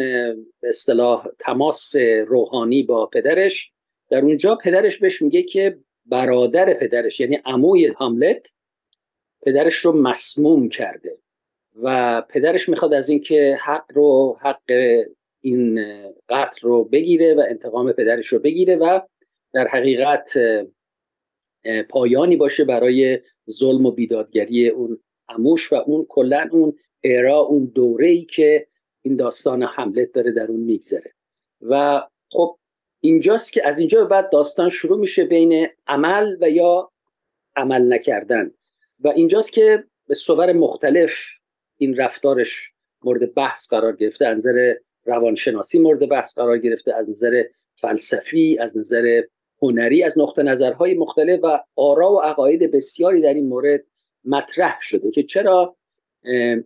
به 0.60 0.68
اصطلاح 0.68 1.26
تماس 1.38 1.96
روحانی 2.26 2.82
با 2.82 3.06
پدرش 3.06 3.72
در 4.10 4.20
اونجا 4.20 4.56
پدرش 4.56 4.98
بهش 4.98 5.22
میگه 5.22 5.42
که 5.42 5.78
برادر 6.06 6.74
پدرش 6.74 7.20
یعنی 7.20 7.38
عموی 7.44 7.86
هاملت 7.86 8.52
پدرش 9.42 9.74
رو 9.74 9.92
مسموم 9.92 10.68
کرده 10.68 11.18
و 11.82 12.22
پدرش 12.28 12.68
می‌خواد 12.68 12.94
از 12.94 13.08
اینکه 13.08 13.58
حق 13.62 13.84
رو 13.94 14.38
حق 14.40 14.72
این 15.40 15.80
قتل 16.28 16.60
رو 16.62 16.84
بگیره 16.84 17.34
و 17.34 17.44
انتقام 17.48 17.92
پدرش 17.92 18.26
رو 18.26 18.38
بگیره 18.38 18.76
و 18.76 19.00
در 19.52 19.68
حقیقت 19.68 20.32
پایانی 21.88 22.36
باشه 22.36 22.64
برای 22.64 23.20
ظلم 23.50 23.86
و 23.86 23.90
بیدادگری 23.90 24.68
اون 24.68 25.00
اموش 25.28 25.72
و 25.72 25.76
اون 25.76 26.06
کلا 26.08 26.48
اون 26.52 26.78
ارا 27.04 27.38
اون 27.38 27.72
دوره 27.74 28.06
ای 28.06 28.24
که 28.24 28.66
این 29.02 29.16
داستان 29.16 29.62
حملت 29.62 30.12
داره 30.12 30.32
در 30.32 30.46
اون 30.46 30.60
میگذره. 30.60 31.12
و 31.62 32.02
خب 32.30 32.58
اینجاست 33.00 33.52
که 33.52 33.68
از 33.68 33.78
اینجا 33.78 34.00
به 34.00 34.06
بعد 34.06 34.30
داستان 34.30 34.68
شروع 34.68 34.98
میشه 34.98 35.24
بین 35.24 35.68
عمل 35.86 36.36
و 36.40 36.50
یا 36.50 36.90
عمل 37.56 37.92
نکردن. 37.92 38.50
و 39.04 39.08
اینجاست 39.08 39.52
که 39.52 39.84
به 40.08 40.14
صور 40.14 40.52
مختلف 40.52 41.12
این 41.76 41.96
رفتارش 41.96 42.72
مورد 43.04 43.34
بحث 43.34 43.68
قرار 43.68 43.96
گرفته 43.96 44.26
از 44.26 44.36
نظر 44.36 44.74
روانشناسی 45.04 45.78
مورد 45.78 46.08
بحث 46.08 46.38
قرار 46.38 46.58
گرفته 46.58 46.94
از 46.94 47.10
نظر 47.10 47.44
فلسفی 47.80 48.58
از 48.58 48.76
نظر 48.76 49.22
هنری 49.62 50.02
از 50.02 50.18
نقطه 50.18 50.42
نظرهای 50.42 50.94
مختلف 50.94 51.40
و 51.42 51.60
آرا 51.76 52.12
و 52.12 52.20
عقاید 52.20 52.70
بسیاری 52.70 53.20
در 53.20 53.34
این 53.34 53.48
مورد 53.48 53.84
مطرح 54.24 54.78
شده 54.80 55.10
که 55.10 55.22
چرا 55.22 55.76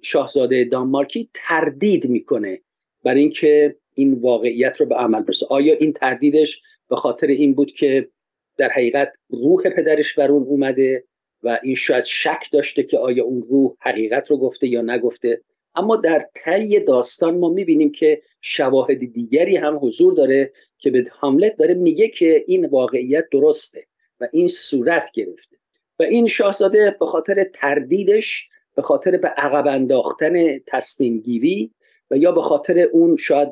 شاهزاده 0.02 0.64
دانمارکی 0.64 1.30
تردید 1.34 2.08
می‌کنه 2.08 2.60
بر 3.04 3.14
اینکه 3.14 3.76
این 3.94 4.14
واقعیت 4.14 4.80
رو 4.80 4.86
به 4.86 4.94
عمل 4.94 5.22
برسه. 5.22 5.46
آیا 5.50 5.74
این 5.74 5.92
تردیدش 5.92 6.62
به 6.88 6.96
خاطر 6.96 7.26
این 7.26 7.54
بود 7.54 7.72
که 7.72 8.08
در 8.56 8.68
حقیقت 8.68 9.12
روح 9.28 9.62
پدرش 9.62 10.14
بر 10.14 10.30
اون 10.30 10.42
اومده؟ 10.42 11.04
و 11.44 11.58
این 11.62 11.74
شاید 11.74 12.04
شک 12.04 12.48
داشته 12.52 12.82
که 12.82 12.98
آیا 12.98 13.24
اون 13.24 13.42
روح 13.50 13.74
حقیقت 13.80 14.30
رو 14.30 14.36
گفته 14.36 14.66
یا 14.66 14.82
نگفته. 14.82 15.40
اما 15.74 15.96
در 15.96 16.26
طی 16.34 16.80
داستان 16.80 17.38
ما 17.38 17.48
می‌بینیم 17.48 17.92
که 17.92 18.22
شواهد 18.40 18.98
دیگری 19.12 19.56
هم 19.56 19.78
حضور 19.82 20.14
داره 20.14 20.52
که 20.78 20.90
به 20.90 21.06
هاملت 21.10 21.56
داره 21.56 21.74
میگه 21.74 22.08
که 22.08 22.44
این 22.46 22.66
واقعیت 22.66 23.24
درسته 23.32 23.84
و 24.20 24.28
این 24.32 24.48
صورت 24.48 25.10
گرفته. 25.14 25.56
و 25.98 26.02
این 26.02 26.26
شاهزاده 26.26 26.96
به 27.00 27.06
خاطر 27.06 27.44
تردیدش 27.54 28.48
به 28.74 28.82
خاطر 28.82 29.16
به 29.16 29.28
عقب 29.28 29.66
انداختن 29.66 30.58
تصمیم 30.58 31.18
گیری 31.18 31.70
و 32.10 32.16
یا 32.16 32.32
به 32.32 32.42
خاطر 32.42 32.78
اون 32.78 33.16
شاید 33.16 33.48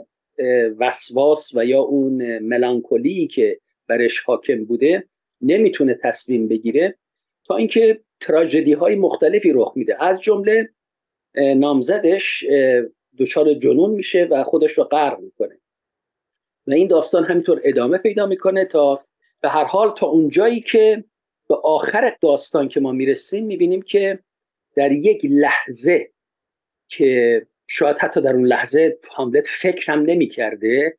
وسواس 0.78 1.54
و 1.54 1.64
یا 1.64 1.80
اون 1.80 2.38
ملانکولی 2.38 3.26
که 3.26 3.58
برش 3.88 4.20
حاکم 4.20 4.64
بوده 4.64 5.04
نمی‌تونه 5.40 5.98
تصمیم 6.02 6.48
بگیره. 6.48 6.94
تا 7.44 7.56
اینکه 7.56 8.00
تراژدی 8.20 8.72
های 8.72 8.94
مختلفی 8.94 9.52
رخ 9.52 9.72
میده. 9.76 10.04
از 10.04 10.20
جمله 10.20 10.68
نامزدش 11.34 12.44
دچار 13.18 13.54
جنون 13.54 13.90
میشه 13.90 14.24
و 14.24 14.44
خودش 14.44 14.72
رو 14.72 14.84
غرق 14.84 15.20
می‌کنه. 15.20 15.58
و 16.66 16.72
این 16.72 16.88
داستان 16.88 17.24
همینطور 17.24 17.60
ادامه 17.64 17.98
پیدا 17.98 18.26
می‌کنه 18.26 18.64
تا 18.64 19.04
به 19.40 19.48
هر 19.48 19.64
حال 19.64 19.94
تا 19.94 20.06
اونجایی 20.06 20.60
که 20.60 21.04
به 21.48 21.54
آخر 21.54 22.16
داستان 22.20 22.68
که 22.68 22.80
ما 22.80 22.92
می‌رسیم 22.92 23.46
می‌بینیم 23.46 23.82
که 23.82 24.18
در 24.76 24.92
یک 24.92 25.26
لحظه 25.30 26.10
که 26.88 27.42
شاید 27.66 27.98
حتی 27.98 28.20
در 28.20 28.32
اون 28.32 28.46
لحظه 28.46 28.98
هاملت 29.10 29.44
فکر 29.46 29.92
هم 29.92 30.00
نمی‌کرده 30.00 30.98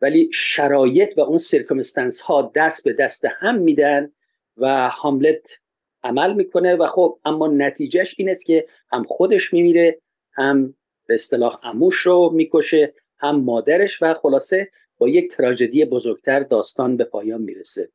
ولی 0.00 0.30
شرایط 0.32 1.18
و 1.18 1.20
اون 1.20 1.38
سرکمستنس 1.38 2.20
ها 2.20 2.52
دست 2.54 2.84
به 2.84 2.92
دست 2.92 3.24
هم 3.24 3.58
میدن 3.58 4.12
و 4.56 4.88
هاملت 4.88 5.58
عمل 6.04 6.34
می‌کنه 6.34 6.76
و 6.76 6.86
خب 6.86 7.18
اما 7.24 7.46
نتیجهش 7.46 8.14
این 8.18 8.30
است 8.30 8.46
که 8.46 8.66
هم 8.92 9.04
خودش 9.04 9.52
میمیره 9.52 9.98
هم 10.32 10.74
به 11.06 11.14
اصطلاح 11.14 11.60
اموش 11.62 11.96
رو 11.96 12.30
می‌کشه 12.34 12.94
هم 13.18 13.40
مادرش 13.40 14.02
و 14.02 14.14
خلاصه 14.14 14.70
با 14.98 15.08
یک 15.08 15.36
تراژدی 15.36 15.84
بزرگتر 15.84 16.40
داستان 16.40 16.96
به 16.96 17.04
پایان 17.04 17.42
می‌رسه. 17.42 17.88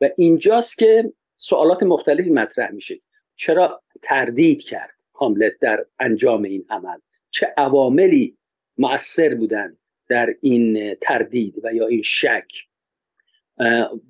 و 0.00 0.10
اینجاست 0.16 0.78
که 0.78 1.12
سوالات 1.36 1.82
مختلفی 1.82 2.30
مطرح 2.30 2.70
میشه. 2.70 3.00
چرا 3.36 3.82
تردید 4.02 4.62
کرد 4.62 4.94
هاملت 5.14 5.52
در 5.60 5.86
انجام 5.98 6.42
این 6.42 6.64
عمل؟ 6.70 6.98
چه 7.30 7.54
عواملی 7.56 8.36
مؤثر 8.78 9.34
بودن 9.34 9.76
در 10.08 10.34
این 10.40 10.94
تردید 10.94 11.60
و 11.62 11.74
یا 11.74 11.86
این 11.86 12.02
شک؟ 12.02 12.48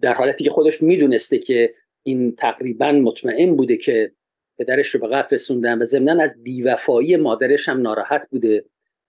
در 0.01 0.15
حالتی 0.15 0.45
که 0.45 0.51
خودش 0.51 0.83
می‌دونسته 0.83 1.39
که 1.39 1.75
این 2.05 2.37
تقریبا 2.37 2.93
مطمئن 2.93 3.57
بوده 3.57 3.77
که 3.77 4.13
پدرش 4.59 4.89
رو 4.89 5.01
به 5.01 5.09
قتل 5.09 5.35
رسوندن 5.35 5.83
و 5.83 5.85
ضمنا 5.85 6.23
از 6.23 6.43
بیوفایی 6.43 7.17
مادرش 7.17 7.69
هم 7.69 7.83
ناراحت 7.83 8.29
بوده. 8.31 8.65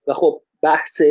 و 0.07 0.13
خب 0.13 0.41
بحث 0.61 1.01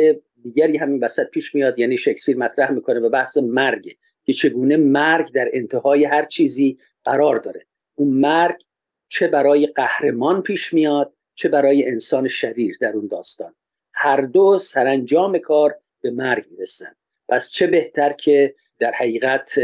دیگری 0.43 0.77
همین 0.77 1.03
وسط 1.03 1.29
پیش 1.29 1.55
میاد 1.55 1.79
یعنی 1.79 1.97
شکسپیر 1.97 2.37
مطرح 2.37 2.71
می‌کنه 2.71 2.99
به 2.99 3.09
بحث 3.09 3.37
مرگ 3.37 3.97
که 4.25 4.33
چگونه 4.33 4.77
مرگ 4.77 5.31
در 5.31 5.49
انتهای 5.53 6.05
هر 6.05 6.25
چیزی 6.25 6.77
قرار 7.03 7.39
داره. 7.39 7.65
اون 7.95 8.07
مرگ 8.07 8.61
چه 9.09 9.27
برای 9.27 9.67
قهرمان 9.67 10.41
پیش 10.41 10.73
میاد 10.73 11.13
چه 11.35 11.49
برای 11.49 11.87
انسان 11.87 12.27
شریر 12.27 12.77
در 12.81 12.91
اون 12.91 13.07
داستان. 13.07 13.53
هر 13.93 14.21
دو 14.21 14.59
سرانجام 14.59 15.37
کار 15.37 15.75
به 16.01 16.11
مرگ 16.11 16.45
می‌رسن. 16.51 16.95
پس 17.29 17.51
چه 17.51 17.67
بهتر 17.67 18.13
که 18.13 18.55
در 18.79 18.91
حقیقت 18.91 19.59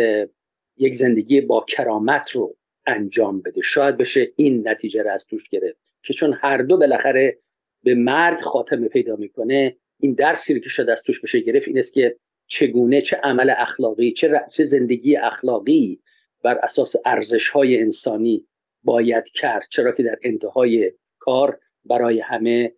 یک 0.82 0.96
زندگی 0.96 1.42
با 1.42 1.66
کرامت 1.68 2.32
رو 2.32 2.56
انجام 2.86 3.42
بده. 3.42 3.62
شاید 3.62 3.98
بشه 3.98 4.32
این 4.36 4.68
نتیجه 4.68 5.04
رو 5.04 5.12
از 5.12 5.28
توش 5.28 5.50
گرفت 5.50 5.80
که 6.04 6.14
چون 6.14 6.34
هر 6.42 6.58
دو 6.58 6.78
بالاخره 6.78 7.38
به 7.84 7.96
مرگ 7.96 8.42
خاتمه 8.42 8.88
پیدا 8.88 9.16
می‌کنه 9.16 9.78
این 10.00 10.14
درسی 10.14 10.60
که 10.60 10.70
شاید 10.70 10.90
از 10.90 11.04
توش 11.04 11.22
بشه 11.22 11.40
گرفت 11.40 11.68
این 11.68 11.78
است 11.78 11.94
که 11.94 12.18
چگونه 12.48 13.02
چه 13.02 13.16
عمل 13.24 13.54
اخلاقی 13.58 14.12
چه, 14.12 14.42
چه 14.52 14.64
زندگی 14.64 15.18
اخلاقی 15.18 16.00
بر 16.44 16.58
اساس 16.58 16.96
ارزش 17.06 17.50
های 17.50 17.80
انسانی 17.80 18.48
باید 18.84 19.24
کرد. 19.34 19.68
چرا 19.70 19.92
که 19.92 20.04
در 20.04 20.20
انتهای 20.24 20.92
کار 21.20 21.60
برای 21.86 22.20
همه 22.20 22.74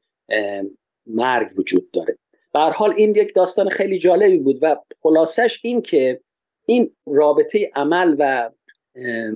مرگ 1.07 1.59
وجود 1.59 1.91
داره. 1.91 2.17
به 2.53 2.59
حال 2.59 2.93
این 2.97 3.15
یک 3.15 3.35
داستان 3.35 3.69
خیلی 3.69 3.99
جالبی 3.99 4.37
بود 4.37 4.59
و 4.61 4.75
خلاصش 5.01 5.59
این 5.63 5.81
که 5.81 6.21
این 6.65 6.91
رابطه 7.05 7.71
عمل 7.75 8.15
و 8.19 8.51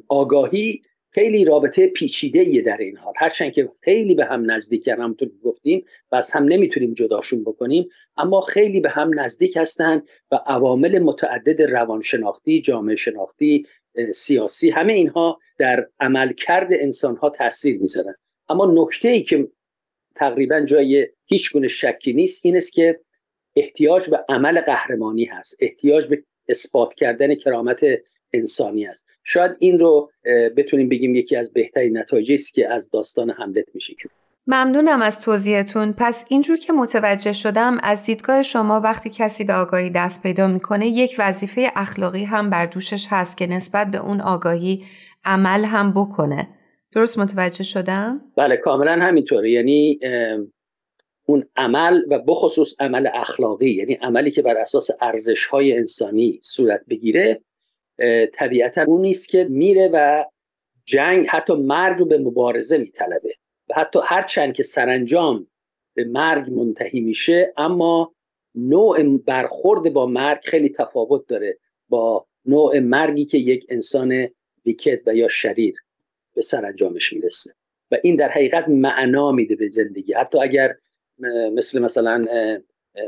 آگاهی 0.07 0.81
خیلی 1.11 1.45
رابطه 1.45 1.87
پیچیده 1.87 2.39
ایه 2.39 2.61
در 2.61 2.77
این 2.77 2.97
حال. 2.97 3.13
هرچند 3.17 3.53
که 3.53 3.69
خیلی 3.81 4.15
به 4.15 4.25
هم 4.25 4.51
نزدیک 4.51 4.87
همونطور 4.87 5.27
که 5.27 5.33
گفتیم 5.43 5.85
و 6.11 6.15
از 6.15 6.31
هم 6.31 6.43
نمی‌تونیم 6.43 6.93
جداشون 6.93 7.43
بکنیم 7.43 7.89
اما 8.17 8.41
خیلی 8.41 8.81
به 8.81 8.89
هم 8.89 9.19
نزدیک 9.19 9.57
هستند 9.57 10.07
و 10.31 10.35
عوامل 10.35 10.99
متعدد 10.99 11.61
روانشناختی 11.61 12.61
جامعه 12.61 12.95
شناختی 12.95 13.65
سیاسی 14.15 14.69
همه 14.69 14.93
اینها 14.93 15.39
در 15.57 15.87
عملکرد 15.99 16.67
انسان 16.71 17.15
ها 17.15 17.29
تاثیر 17.29 17.79
می‌ذارن. 17.81 18.15
اما 18.49 18.83
نکته 18.83 19.09
ای 19.09 19.23
که 19.23 19.47
تقریبا 20.15 20.61
جای 20.61 21.07
هیچ 21.25 21.53
گونه 21.53 21.67
شکی 21.67 22.13
نیست 22.13 22.45
این 22.45 22.57
است 22.57 22.71
که 22.71 22.99
احتیاج 23.55 24.09
به 24.09 24.25
عمل 24.29 24.61
قهرمانی 24.61 25.25
هست. 25.25 25.57
احتیاج 25.59 26.07
به 26.07 26.23
اثبات 26.49 26.93
کردن 26.93 27.35
کرامت 27.35 27.79
انسانی 28.33 28.87
است. 28.87 29.05
شاید 29.23 29.51
این 29.59 29.79
رو 29.79 30.11
بتونیم 30.57 30.89
بگیم 30.89 31.15
یکی 31.15 31.35
از 31.35 31.53
بهترین 31.53 31.97
نتایجی 31.97 32.33
است 32.33 32.53
که 32.53 32.73
از 32.73 32.89
داستان 32.89 33.29
حملت 33.29 33.65
میشه 33.73 33.93
ممنونم 34.47 35.01
از 35.01 35.21
توضیحتون. 35.21 35.93
پس 35.97 36.25
اینجور 36.29 36.57
که 36.57 36.73
متوجه 36.73 37.33
شدم 37.33 37.77
از 37.83 38.03
دیدگاه 38.03 38.43
شما 38.43 38.79
وقتی 38.79 39.09
کسی 39.09 39.43
به 39.43 39.53
آگاهی 39.53 39.89
دست 39.89 40.23
پیدا 40.23 40.47
می‌کنه 40.47 40.87
یک 40.87 41.15
وظیفه 41.19 41.71
اخلاقی 41.75 42.23
هم 42.23 42.49
بر 42.49 42.65
دوشش 42.65 43.07
هست 43.09 43.37
که 43.37 43.47
نسبت 43.47 43.87
به 43.91 43.97
اون 43.97 44.21
آگاهی 44.21 44.83
عمل 45.25 45.65
هم 45.65 45.91
بکنه. 45.91 46.47
درست 46.91 47.19
متوجه 47.19 47.63
شدم؟ 47.63 48.21
بله 48.37 48.57
کاملا 48.57 48.91
همینطوره. 48.91 49.51
یعنی 49.51 49.99
اون 51.29 51.45
عمل 51.55 52.01
و 52.09 52.19
بخصوص 52.19 52.75
عمل 52.79 53.09
اخلاقی 53.13 53.69
یعنی 53.69 53.93
عملی 53.93 54.31
که 54.31 54.41
بر 54.41 54.57
اساس 54.57 54.89
ارزش 55.01 55.45
های 55.45 55.77
انسانی 55.77 56.39
صورت 56.43 56.81
بگیره 56.89 57.41
طبیعتا 58.33 58.83
اون 58.83 59.01
نیست 59.01 59.29
که 59.29 59.47
میره 59.49 59.89
و 59.93 60.25
جنگ 60.85 61.27
حتی 61.27 61.53
مرگ 61.53 61.99
رو 61.99 62.05
به 62.05 62.17
مبارزه 62.17 62.77
میطلبه. 62.77 63.33
و 63.69 63.73
حتی 63.75 63.99
هرچند 64.03 64.53
که 64.53 64.63
سرانجام 64.63 65.47
به 65.93 66.05
مرگ 66.05 66.49
منتهی 66.49 66.99
میشه 66.99 67.53
اما 67.57 68.13
نوع 68.55 69.17
برخورد 69.17 69.93
با 69.93 70.05
مرگ 70.05 70.39
خیلی 70.43 70.69
تفاوت 70.69 71.27
داره 71.27 71.57
با 71.89 72.25
نوع 72.45 72.79
مرگی 72.79 73.25
که 73.25 73.37
یک 73.37 73.65
انسان 73.69 74.27
ویکت 74.65 74.99
و 75.05 75.15
یا 75.15 75.29
شریر 75.29 75.75
به 76.35 76.41
سرانجامش 76.41 77.13
می‌رسه. 77.13 77.53
و 77.91 77.97
این 78.03 78.15
در 78.15 78.29
حقیقت 78.29 78.69
معنا 78.69 79.31
میده 79.31 79.55
به 79.55 79.69
زندگی. 79.69 80.13
حتی 80.13 80.39
اگر 80.39 80.75
مثل 81.53 81.79
مثلا 81.79 82.27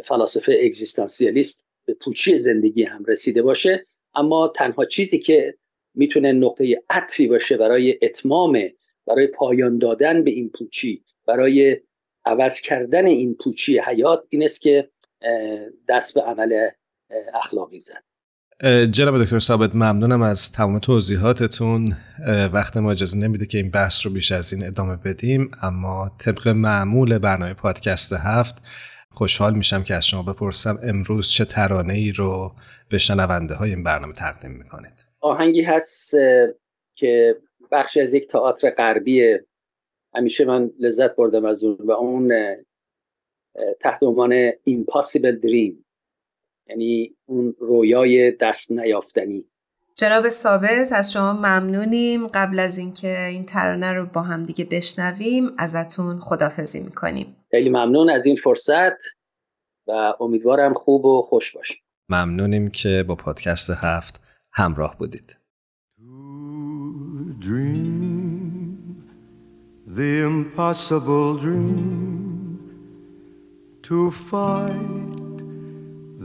فلاسفه 0.05 0.61
اگزیستانسیالیست 0.65 1.63
به 1.85 1.93
پوچی 1.93 2.37
زندگی 2.37 2.83
هم 2.83 3.05
رسیده 3.05 3.41
باشه 3.41 3.85
اما 4.15 4.53
تنها 4.55 4.85
چیزی 4.85 5.19
که 5.19 5.57
می‌تونه 5.95 6.31
نقطه 6.31 6.83
عطفی 6.89 7.27
باشه 7.27 7.57
برای 7.57 7.99
اتمام 8.01 8.69
برای 9.07 9.27
پایان 9.27 9.77
دادن 9.77 10.23
به 10.23 10.31
این 10.31 10.49
پوچی 10.49 11.03
برای 11.25 11.81
عوض 12.25 12.61
کردن 12.61 13.05
این 13.05 13.35
پوچی 13.35 13.79
حیات 13.79 14.23
این 14.29 14.43
است 14.43 14.61
که 14.61 14.89
دست 15.89 16.13
به 16.13 16.21
عمل 16.21 16.69
اخلاقی 17.33 17.79
زد. 17.79 18.03
جناب 18.91 19.23
دکتر 19.23 19.39
ثابت 19.39 19.75
ممنونم 19.75 20.21
از 20.21 20.51
تمام 20.51 20.79
توضیحاتتون. 20.79 21.95
وقت 22.53 22.77
ما 22.77 22.91
اجازه 22.91 23.17
نمیده 23.17 23.45
که 23.45 23.57
این 23.57 23.71
بحث 23.71 24.05
رو 24.05 24.11
بیش 24.11 24.31
از 24.31 24.53
این 24.53 24.67
ادامه 24.67 24.95
بدیم 24.95 25.51
اما 25.61 26.11
طبق 26.19 26.47
معمول 26.47 27.17
برنامه 27.17 27.53
پادکست 27.53 28.13
هفت 28.13 28.55
خوشحال 29.09 29.53
میشم 29.53 29.83
که 29.83 29.95
از 29.95 30.05
شما 30.05 30.23
بپرسم 30.23 30.79
امروز 30.83 31.29
چه 31.29 31.45
ترانه 31.45 31.93
ای 31.93 32.11
رو 32.11 32.51
به 32.89 32.97
شنونده 32.97 33.55
های 33.55 33.69
این 33.69 33.83
برنامه 33.83 34.13
تقدیم 34.13 34.51
می‌کنید؟ 34.51 35.05
آهنگی 35.21 35.61
هست 35.61 36.11
که 36.95 37.35
بخشی 37.71 38.01
از 38.01 38.13
یک 38.13 38.27
تئاتر 38.27 38.69
غربی. 38.69 39.37
همیشه 40.15 40.45
من 40.45 40.71
لذت 40.79 41.15
بردم 41.15 41.45
از 41.45 41.63
اون 41.63 41.77
و 41.87 41.91
اون 41.91 42.31
تحت 43.79 44.03
عنوان 44.03 44.51
Impossible 44.51 45.41
Dream. 45.43 45.88
یعنی 46.69 47.15
اون 47.25 47.55
رویای 47.59 48.31
دست 48.31 48.71
نیافتنی. 48.71 49.45
جناب 49.95 50.29
ثابت 50.29 50.91
از 50.91 51.11
شما 51.11 51.33
ممنونیم. 51.33 52.27
قبل 52.27 52.59
از 52.59 52.77
اینکه 52.77 53.25
این 53.25 53.45
ترانه 53.45 53.93
رو 53.93 54.05
با 54.05 54.21
هم 54.21 54.43
دیگه 54.43 54.65
بشنویم 54.65 55.51
ازتون 55.57 56.19
خدافزی 56.19 56.79
می‌کنیم. 56.79 57.35
خیلی 57.51 57.69
ممنون 57.69 58.09
از 58.09 58.25
این 58.25 58.35
فرصت 58.35 58.97
و 59.87 60.13
امیدوارم 60.19 60.73
خوب 60.73 61.05
و 61.05 61.21
خوش 61.21 61.55
باشید 61.55 61.77
ممنونیم 62.09 62.69
که 62.69 63.03
با 63.07 63.15
پادکست 63.15 63.69
هفت 63.69 64.21
همراه 64.51 64.95
بودید. 64.97 65.35
The 69.97 70.11
impossible 70.29 71.29
dream 71.43 71.79
to 73.85 74.11
fight 74.11 74.98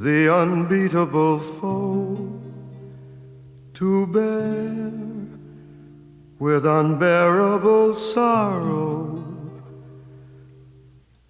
the 0.05 0.31
unbeatable 0.31 1.39
foe, 1.39 2.31
to 3.73 4.07
bear 4.09 4.93
with 6.39 6.67
unbearable 6.67 7.95
sorrow, 7.95 9.25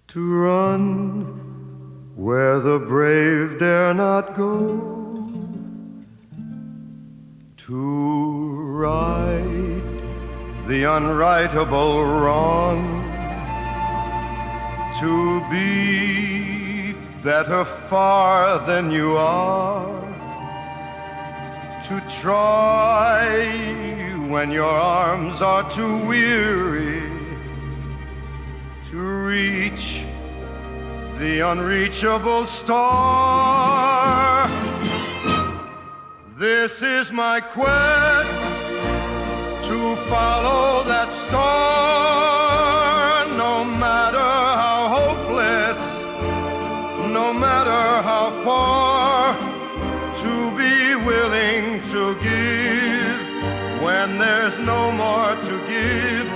to 0.09 0.35
run 0.35 0.81
where 2.17 2.59
the 2.59 2.77
brave 2.77 3.57
dare 3.59 3.93
not 3.93 4.35
go, 4.35 5.31
to 7.55 8.59
right 8.83 9.83
the 10.67 10.83
unrightable 10.83 12.03
wrong 12.21 12.79
to 14.99 15.39
be 15.49 16.64
better 17.25 17.65
far 17.65 18.59
than 18.67 18.91
you 18.91 19.17
are, 19.17 19.99
to 21.83 21.99
try 22.21 23.25
when 24.29 24.51
your 24.51 24.69
arms 24.69 25.41
are 25.41 25.67
too 25.71 26.05
weary, 26.05 27.09
to 28.91 28.97
reach 29.25 30.05
the 31.17 31.39
unreachable 31.39 32.45
star. 32.45 34.47
This 36.37 36.83
is 36.83 37.11
my 37.11 37.39
quest 37.39 38.53
to 39.67 39.95
follow 40.11 40.83
that 40.83 41.11
star 41.11 41.64
when 54.07 54.19
there's 54.19 54.59
no 54.59 54.91
more 54.91 55.33
to 55.49 55.55
give, 55.65 56.27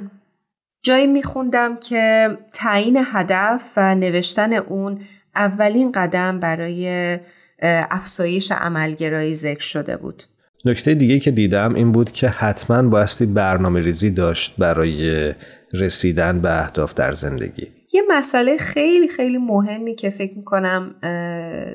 جایی 0.82 1.08
میخوندم 1.08 1.76
که 1.76 2.38
تعیین 2.54 3.06
هدف 3.12 3.74
و 3.78 3.96
نوشتن 3.96 4.54
اون 4.54 5.00
اولین 5.36 5.92
قدم 5.92 6.40
برای 6.40 7.20
افزایش 7.62 8.52
عملگرایی 8.52 9.34
ذکر 9.34 9.64
شده 9.64 9.98
بود. 9.98 10.24
نکته 10.66 10.94
دیگه 10.94 11.20
که 11.20 11.32
دیدم 11.32 11.76
این 11.76 11.92
بود 11.92 12.12
که 12.12 12.28
حتما 12.28 12.90
بایستی 12.90 13.26
برنامه 13.26 13.82
ریزی 13.82 14.12
داشت 14.12 14.56
برای 14.58 15.34
رسیدن 15.74 16.42
به 16.42 16.62
اهداف 16.62 16.94
در 16.94 17.14
زندگی. 17.14 17.68
یه 17.94 18.02
مسئله 18.10 18.58
خیلی 18.58 19.08
خیلی 19.08 19.38
مهمی 19.38 19.96
که 19.96 20.10
فکر 20.10 20.38
می‌کنم 20.38 20.96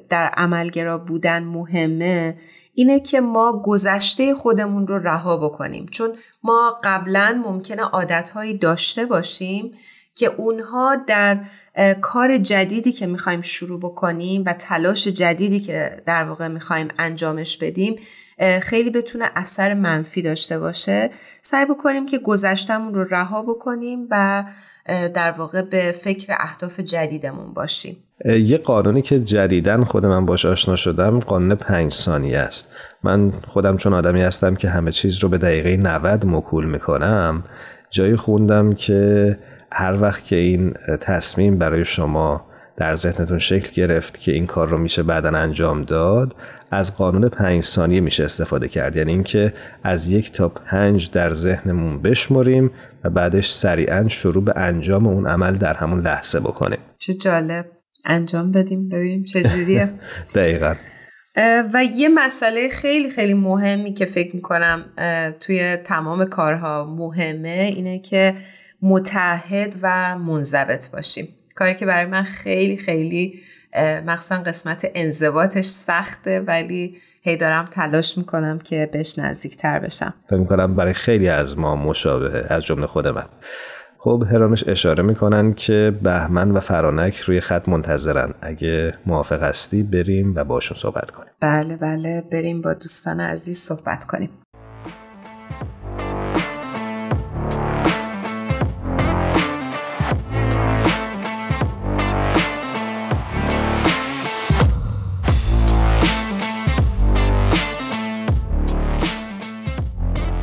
در 0.09 0.31
عملگرا 0.37 0.99
بودن 0.99 1.43
مهمه 1.43 2.37
اینه 2.75 3.01
که 3.01 3.21
ما 3.21 3.63
گذشته 3.65 4.35
خودمون 4.35 4.87
رو 4.87 4.99
رها 4.99 5.37
بکنیم 5.37 5.87
چون 5.87 6.11
ما 6.43 6.79
قبلا 6.85 7.43
ممکنه 7.47 7.83
عادتهایی 7.83 8.59
داشته 8.59 9.07
باشیم 9.07 9.73
که 10.15 10.27
اونها 10.27 10.97
در 11.07 11.41
کار 12.01 12.39
جدیدی 12.39 12.93
که 12.93 13.07
می‌خوایم 13.07 13.43
شروع 13.43 13.81
بکنیم 13.81 14.43
و 14.47 14.53
تلاش 14.53 15.09
جدیدی 15.09 15.61
که 15.61 16.03
در 16.07 16.25
واقع 16.25 16.49
می‌خوایم 16.49 16.89
انجامش 16.99 17.57
بدیم 17.57 17.97
خیلی 18.63 18.91
بتونه 18.91 19.31
اثر 19.37 19.75
منفی 19.75 20.23
داشته 20.23 20.59
باشه. 20.59 21.11
سعی 21.43 21.67
بکنیم 21.67 22.07
که 22.07 22.19
گذشتمون 22.19 22.95
رو 22.95 23.05
رها 23.05 23.43
بکنیم 23.43 24.07
و 24.11 24.45
در 25.15 25.31
واقع 25.31 25.63
به 25.63 25.95
فکر 26.01 26.35
اهداف 26.39 26.81
جدیدمون 26.81 27.55
باشیم. 27.55 27.97
یه 28.25 28.59
قانونی 28.59 29.03
که 29.03 29.21
جدیدن 29.21 29.85
خود 29.85 30.07
من 30.07 30.27
باش 30.27 30.47
آشنا 30.47 30.77
شدم 30.77 31.19
قانون 31.19 31.55
پنج 31.55 31.93
ثانیه 31.93 32.39
است. 32.39 32.69
من 33.03 33.33
خودم 33.49 33.77
چون 33.77 33.93
آدمی 33.93 34.21
هستم 34.21 34.55
که 34.55 34.69
همه 34.69 34.93
چیز 34.93 35.19
رو 35.19 35.29
به 35.29 35.39
دقیقه 35.39 35.77
90 35.77 36.27
مکول 36.27 36.67
می‌کنم 36.67 37.45
جایی 37.91 38.17
خوندم 38.17 38.73
که 38.73 39.39
هر 39.73 40.03
وقت 40.03 40.25
که 40.25 40.37
این 40.37 40.73
تصمیم 41.01 41.59
برای 41.59 41.85
شما 41.85 42.51
در 42.77 42.95
ذهنتون 42.95 43.39
شکل 43.39 43.73
گرفت 43.75 44.21
که 44.21 44.33
این 44.33 44.47
کار 44.47 44.69
رو 44.69 44.79
میشه 44.79 45.03
بعدا 45.03 45.29
انجام 45.29 45.83
داد 45.83 46.35
از 46.71 46.97
قانون 46.97 47.29
پنج 47.29 47.65
ثانیه 47.65 48.01
میشه 48.01 48.25
استفاده 48.25 48.69
کرد. 48.69 48.97
یعنی 48.97 49.13
اینکه 49.13 49.53
از 49.83 50.09
یک 50.09 50.33
تا 50.33 50.49
پنج 50.49 51.11
در 51.11 51.33
ذهنمون 51.33 52.03
بشمریم 52.03 52.71
و 53.05 53.11
بعدش 53.11 53.51
سریعا 53.51 54.09
شروع 54.09 54.45
به 54.45 54.53
انجام 54.57 55.07
اون 55.07 55.27
عمل 55.27 55.57
در 55.57 55.75
همون 55.75 56.01
لحظه 56.01 56.41
بکنیم. 56.41 56.79
چه 56.99 57.15
جالب. 57.15 57.67
انجام 58.05 58.53
بدیم 58.53 58.89
ببینیم 58.89 59.25
چجوریه 59.25 59.93
دقیقا. 60.35 60.75
و 61.75 61.85
یه 61.85 62.09
مسئله 62.09 62.69
خیلی 62.69 63.11
خیلی 63.11 63.35
مهمی 63.35 63.95
که 63.95 64.07
فکر 64.07 64.37
می‌کنم 64.37 64.85
توی 65.41 65.77
تمام 65.77 66.25
کارها 66.25 66.95
مهمه 66.99 67.73
اینه 67.75 67.99
که 67.99 68.35
متحد 68.83 69.77
و 69.83 70.19
منضبط 70.19 70.91
باشیم. 70.91 71.29
کاری 71.55 71.75
که 71.75 71.87
برای 71.87 72.07
من 72.07 72.23
خیلی 72.23 72.77
خیلی 72.77 73.41
مخصوصا 74.07 74.37
قسمت 74.37 74.91
انضباطش 74.95 75.67
سخته 75.67 76.41
ولی 76.41 76.97
هی 77.23 77.37
دارم 77.37 77.65
تلاش 77.65 78.19
می‌کنم 78.19 78.59
که 78.59 78.89
بهش 78.93 79.19
نزدیکتر 79.19 79.79
بشم. 79.79 80.15
فکر 80.27 80.37
می‌کنم 80.39 80.75
برای 80.75 80.93
خیلی 80.93 81.29
از 81.29 81.59
ما 81.59 81.77
مشابهه 81.77 82.47
از 82.51 82.65
جمله 82.65 82.87
خود 82.87 83.09
من. 83.09 83.27
خب 83.99 84.25
هرانش 84.31 84.69
اشاره 84.69 85.03
می‌کنن 85.03 85.55
که 85.55 85.99
بهمن 86.03 86.51
و 86.51 86.61
فرانک 86.61 87.17
روی 87.17 87.41
خط 87.41 87.69
منتظرن. 87.69 88.35
اگه 88.41 88.95
موافق 89.07 89.43
هستی 89.43 89.83
بریم 89.83 90.33
و 90.37 90.45
باشون 90.45 90.77
صحبت 90.77 91.11
کنیم. 91.11 91.31
بله 91.41 91.77
بله. 91.77 92.25
بریم 92.33 92.61
با 92.61 92.75
دوستان 92.75 93.21
عزیز 93.21 93.59
صحبت 93.59 94.05
کنیم. 94.05 94.31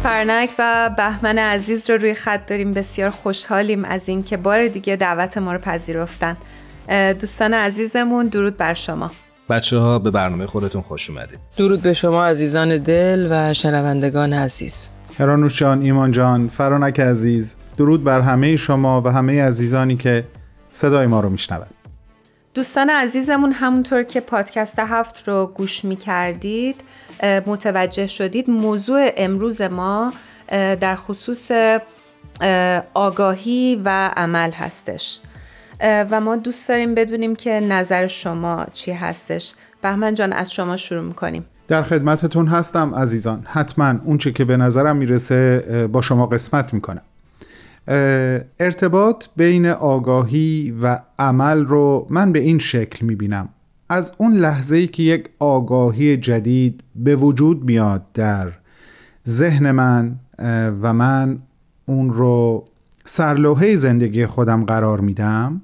فرنک 0.07 0.49
و 0.59 0.89
بهمن 0.97 1.37
عزیز 1.37 1.89
رو 1.89 1.97
روی 1.97 2.13
خط 2.13 2.49
داریم. 2.49 2.73
بسیار 2.73 3.09
خوشحالیم 3.09 3.85
از 3.85 4.09
اینکه 4.09 4.37
بار 4.37 4.67
دیگه 4.67 4.95
دعوت 4.95 5.37
ما 5.37 5.53
رو 5.53 5.59
پذیرفتن. 5.59 6.37
دوستان 7.19 7.53
عزیزمون 7.53 8.27
درود 8.27 8.57
بر 8.57 8.73
شما. 8.73 9.11
بچه 9.49 9.77
ها 9.77 9.99
به 9.99 10.11
برنامه 10.11 10.45
خودتون 10.45 10.81
خوش 10.81 11.09
اومدید. 11.09 11.39
درود 11.57 11.81
به 11.81 11.93
شما 11.93 12.25
عزیزان 12.25 12.77
دل 12.77 13.27
و 13.31 13.53
شنوندگان 13.53 14.33
عزیز. 14.33 14.89
هرانوش 15.19 15.59
جان 15.59 15.81
ایمان 15.81 16.11
جان 16.11 16.49
فرانک 16.49 16.99
عزیز 16.99 17.55
درود 17.77 18.03
بر 18.03 18.21
همه 18.21 18.55
شما 18.55 19.01
و 19.01 19.07
همه 19.07 19.43
عزیزانی 19.43 19.97
که 19.97 20.23
صدای 20.71 21.07
ما 21.07 21.19
رو 21.19 21.29
میشنوند. 21.29 21.73
دوستان 22.57 22.89
عزیزمون 22.89 23.51
همونطور 23.51 24.03
که 24.03 24.19
پادکست 24.19 24.79
هفت 24.79 25.27
رو 25.27 25.51
گوش 25.55 25.85
می 25.85 25.95
کردید 25.95 26.75
متوجه 27.45 28.07
شدید 28.07 28.49
موضوع 28.49 29.11
امروز 29.17 29.61
ما 29.61 30.13
در 30.51 30.95
خصوص 30.95 31.51
آگاهی 32.93 33.81
و 33.85 34.09
عمل 34.15 34.51
هستش. 34.51 35.19
و 35.81 36.21
ما 36.21 36.35
دوست 36.35 36.69
داریم 36.69 36.95
بدونیم 36.95 37.35
که 37.35 37.51
نظر 37.51 38.07
شما 38.07 38.65
چی 38.73 38.91
هستش. 38.91 39.53
بهمن 39.81 40.13
جان 40.13 40.33
از 40.33 40.53
شما 40.53 40.77
شروع 40.77 41.03
می‌کنیم. 41.03 41.45
در 41.67 41.83
خدمتتون 41.83 42.47
هستم 42.47 42.95
عزیزان. 42.95 43.45
حتما 43.49 43.93
اونچه 44.05 44.31
که 44.31 44.45
به 44.45 44.57
نظرم 44.57 44.95
می‌رسه 44.95 45.59
با 45.91 46.01
شما 46.01 46.25
قسمت 46.25 46.73
می‌کنم. 46.73 47.01
ارتباط 48.59 49.27
بین 49.35 49.65
آگاهی 49.65 50.75
و 50.81 50.99
عمل 51.19 51.65
رو 51.65 52.07
من 52.09 52.31
به 52.31 52.39
این 52.39 52.59
شکل 52.59 53.05
می‌بینم. 53.05 53.49
از 53.89 54.13
اون 54.17 54.33
لحظه 54.33 54.75
ای 54.75 54.87
که 54.87 55.03
یک 55.03 55.29
آگاهی 55.39 56.17
جدید 56.17 56.83
به 56.95 57.15
وجود 57.15 57.63
میاد 57.63 58.11
در 58.13 58.51
ذهن 59.27 59.71
من 59.71 60.15
و 60.81 60.93
من 60.93 61.39
اون 61.85 62.13
رو 62.13 62.67
سرلوحه 63.05 63.75
زندگی 63.75 64.25
خودم 64.25 64.65
قرار 64.65 64.99
میدم 64.99 65.61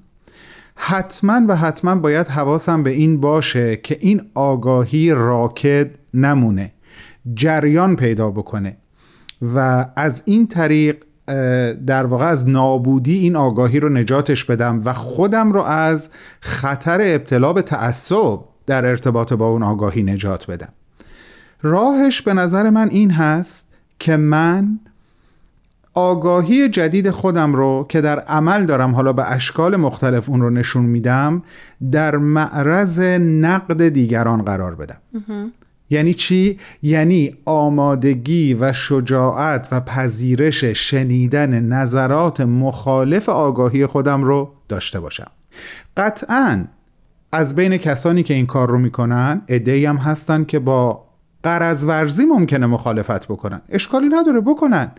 حتما 0.75 1.41
و 1.47 1.55
حتما 1.55 1.95
باید 1.95 2.27
حواسم 2.27 2.83
به 2.83 2.89
این 2.89 3.19
باشه 3.19 3.75
که 3.75 3.97
این 4.01 4.21
آگاهی 4.33 5.11
راکد 5.11 5.91
نمونه 6.13 6.71
جریان 7.33 7.95
پیدا 7.95 8.31
بکنه. 8.31 8.77
و 9.55 9.85
از 9.95 10.23
این 10.25 10.47
طریق 10.47 11.03
در 11.87 12.05
واقع 12.05 12.25
از 12.25 12.49
نابودی 12.49 13.17
این 13.17 13.35
آگاهی 13.35 13.79
رو 13.79 13.89
نجاتش 13.89 14.45
بدم 14.45 14.81
و 14.85 14.93
خودم 14.93 15.51
رو 15.51 15.61
از 15.61 16.09
خطر 16.39 17.01
ابتلا 17.01 17.53
به 17.53 17.61
تعصب 17.61 18.39
در 18.65 18.85
ارتباط 18.85 19.33
با 19.33 19.47
اون 19.47 19.63
آگاهی 19.63 20.03
نجات 20.03 20.51
بدم. 20.51 20.69
راهش 21.61 22.21
به 22.21 22.33
نظر 22.33 22.69
من 22.69 22.89
این 22.89 23.11
هست 23.11 23.67
که 23.99 24.17
من 24.17 24.79
آگاهی 25.93 26.69
جدید 26.69 27.11
خودم 27.11 27.53
رو 27.53 27.85
که 27.89 28.01
در 28.01 28.19
عمل 28.19 28.65
دارم 28.65 28.95
حالا 28.95 29.13
به 29.13 29.31
اشکال 29.31 29.75
مختلف 29.75 30.29
اون 30.29 30.41
رو 30.41 30.49
نشون 30.49 30.85
میدم 30.85 31.43
در 31.91 32.17
معرض 32.17 32.99
نقد 33.19 33.87
دیگران 33.87 34.41
قرار 34.41 34.75
بدم. 34.75 34.97
یعنی 35.89 36.13
چی؟ 36.13 36.59
یعنی 36.81 37.37
آمادگی 37.45 38.53
و 38.53 38.73
شجاعت 38.73 39.67
و 39.71 39.81
پذیرش 39.81 40.63
شنیدن 40.63 41.59
نظرات 41.59 42.41
مخالف 42.41 43.29
آگاهی 43.29 43.85
خودم 43.85 44.23
رو 44.23 44.51
داشته 44.69 44.99
باشم. 44.99 45.31
قطعا 45.97 46.65
از 47.31 47.55
بین 47.55 47.77
کسانی 47.77 48.23
که 48.23 48.33
این 48.33 48.45
کار 48.45 48.69
رو 48.69 48.77
می‌کنن 48.77 49.41
ادهی 49.47 49.85
هم 49.85 49.97
هستن 49.97 50.43
که 50.43 50.59
با 50.59 51.03
قرض 51.43 51.85
ورزی 51.85 52.25
ممکنه 52.25 52.65
مخالفت 52.65 53.27
بکنن. 53.27 53.61
اشکالی 53.69 54.09
نداره 54.09 54.41
بکنن. 54.41 54.91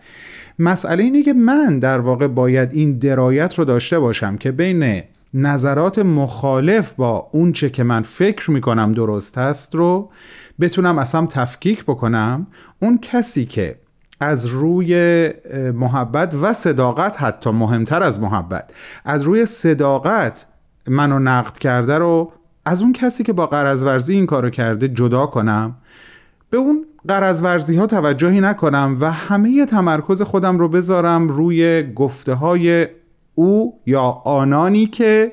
مسئله 0.59 1.03
اینه 1.03 1.23
که 1.23 1.33
من 1.33 1.79
در 1.79 1.99
واقع 1.99 2.27
باید 2.27 2.73
این 2.73 2.97
درایت 2.97 3.59
رو 3.59 3.65
داشته 3.65 3.99
باشم 3.99 4.37
که 4.37 4.51
بین 4.51 5.03
نظرات 5.37 5.99
مخالف 5.99 6.93
با 6.93 7.29
اونچه 7.31 7.69
که 7.69 7.83
من 7.83 8.01
فکر 8.01 8.51
می‌کنم 8.51 8.91
درست 8.91 9.37
هست 9.37 9.75
رو 9.75 10.11
بتونم 10.59 10.97
اصلا 10.97 11.25
تفکیک 11.25 11.83
بکنم 11.83 12.47
اون 12.81 12.97
کسی 12.97 13.45
که 13.45 13.79
از 14.19 14.45
روی 14.45 15.29
محبت 15.73 16.35
و 16.41 16.53
صداقت 16.53 17.21
حتی 17.21 17.49
مهمتر 17.49 18.03
از 18.03 18.19
محبت 18.19 18.71
از 19.05 19.23
روی 19.23 19.45
صداقت 19.45 20.45
منو 20.87 21.19
نقد 21.19 21.57
کرده 21.57 21.97
رو 21.97 22.31
از 22.65 22.81
اون 22.81 22.93
کسی 22.93 23.23
که 23.23 23.33
با 23.33 23.47
قرض 23.47 24.09
این 24.09 24.25
کارو 24.25 24.49
کرده 24.49 24.87
جدا 24.87 25.25
کنم 25.25 25.75
به 26.49 26.57
اون 26.57 26.85
قرض 27.07 27.71
ها 27.71 27.87
توجهی 27.87 28.41
نکنم 28.41 28.97
و 28.99 29.11
همه 29.11 29.65
تمرکز 29.65 30.21
خودم 30.21 30.57
رو 30.57 30.69
بذارم 30.69 31.27
روی 31.27 31.83
گفته 31.83 32.33
های 32.33 32.87
او 33.35 33.79
یا 33.85 34.01
آنانی 34.25 34.85
که 34.85 35.31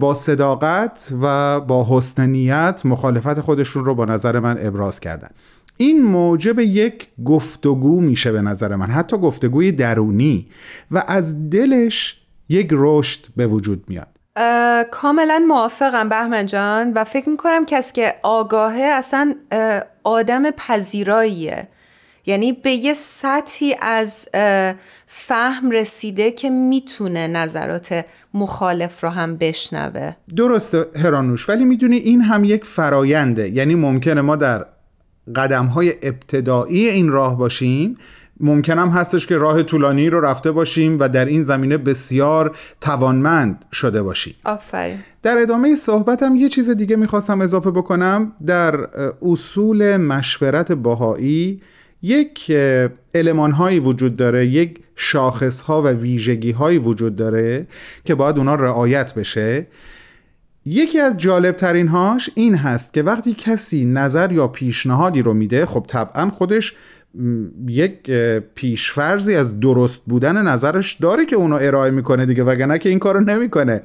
با 0.00 0.14
صداقت 0.14 1.12
و 1.22 1.60
با 1.60 1.86
حسن 1.90 2.26
نیت 2.26 2.80
مخالفت 2.84 3.40
خودشون 3.40 3.84
رو 3.84 3.94
با 3.94 4.04
نظر 4.04 4.38
من 4.38 4.56
ابراز 4.60 5.00
کردن. 5.00 5.30
این 5.76 6.02
موجب 6.02 6.58
یک 6.58 7.08
گفتگو 7.24 8.00
میشه 8.00 8.32
به 8.32 8.42
نظر 8.42 8.76
من 8.76 8.86
حتی 8.86 9.18
گفتگوی 9.18 9.72
درونی 9.72 10.48
و 10.90 11.04
از 11.06 11.50
دلش 11.50 12.20
یک 12.48 12.68
رشد 12.72 13.20
به 13.36 13.46
وجود 13.46 13.84
میاد. 13.88 14.08
کاملا 14.90 15.44
موافقم 15.48 16.08
بهمن 16.08 16.46
جان 16.46 16.92
و 16.92 17.04
فکر 17.04 17.28
می‌کنم 17.28 17.66
کسی 17.66 17.92
که 17.92 18.14
آگاهه 18.22 18.82
اصلا 18.82 19.34
آدم 20.04 20.50
پذیراییه. 20.50 21.68
یعنی 22.26 22.52
به 22.52 22.70
یه 22.70 22.94
سطحی 22.94 23.74
از 23.82 24.28
فهم 25.06 25.70
رسیده 25.70 26.30
که 26.30 26.50
می‌تونه 26.50 27.26
نظرات 27.26 28.04
مخالف 28.34 29.04
رو 29.04 29.10
هم 29.10 29.36
بشنوه. 29.36 30.12
درسته 30.36 30.86
هرانوش 30.96 31.48
ولی 31.48 31.64
می‌دونی 31.64 31.96
این 31.96 32.20
هم 32.20 32.44
یک 32.44 32.64
فراینده 32.64 33.48
یعنی 33.48 33.74
ممکنه 33.74 34.20
ما 34.20 34.36
در 34.36 34.66
قدم 35.36 35.66
های 35.66 35.94
ابتدایی 36.02 36.88
این 36.88 37.08
راه 37.08 37.38
باشیم. 37.38 37.96
ممکنم 38.40 38.88
هستش 38.88 39.26
که 39.26 39.36
راه 39.36 39.62
طولانی 39.62 40.10
رو 40.10 40.20
رفته 40.20 40.52
باشیم 40.52 41.00
و 41.00 41.08
در 41.08 41.24
این 41.24 41.42
زمینه 41.42 41.78
بسیار 41.78 42.56
توانمند 42.80 43.64
شده 43.72 44.02
باشیم. 44.02 44.34
آفرین. 44.44 44.98
در 45.22 45.38
ادامه 45.38 45.74
صحبتم 45.74 46.36
یه 46.36 46.48
چیز 46.48 46.70
دیگه 46.70 46.96
می‌خواستم 46.96 47.40
اضافه 47.40 47.70
بکنم. 47.70 48.32
در 48.46 48.76
اصول 49.22 49.96
مشورت 49.96 50.72
باهایی 50.72 51.60
یک 52.04 52.52
علمان 53.14 53.52
هایی 53.52 53.78
وجود 53.78 54.16
داره 54.16 54.46
یک 54.46 54.78
شاخص 54.96 55.60
ها 55.60 55.82
و 55.82 55.88
ویژگی 55.88 56.50
هایی 56.50 56.78
وجود 56.78 57.16
داره 57.16 57.66
که 58.04 58.14
باید 58.14 58.38
اونا 58.38 58.54
رعایت 58.54 59.14
بشه. 59.14 59.66
یکی 60.66 61.00
از 61.00 61.16
جالب 61.16 61.56
ترین 61.56 61.88
هاش 61.88 62.30
این 62.34 62.54
هست 62.54 62.94
که 62.94 63.02
وقتی 63.02 63.34
کسی 63.34 63.84
نظر 63.84 64.32
یا 64.32 64.48
پیشنهادی 64.48 65.22
رو 65.22 65.34
میده 65.34 65.66
خب 65.66 65.84
طبعا 65.88 66.30
خودش 66.30 66.76
یک 67.66 68.10
پیشفرزی 68.54 69.34
از 69.34 69.60
درست 69.60 70.00
بودن 70.06 70.42
نظرش 70.42 70.94
داره 70.94 71.26
که 71.26 71.36
اونو 71.36 71.58
ارائه 71.60 71.90
می‌کنه 71.90 72.26
دیگه 72.26 72.44
وگرنه 72.44 72.78
که 72.78 72.88
این 72.88 72.98
کارو 72.98 73.20
نمی‌کنه. 73.20 73.82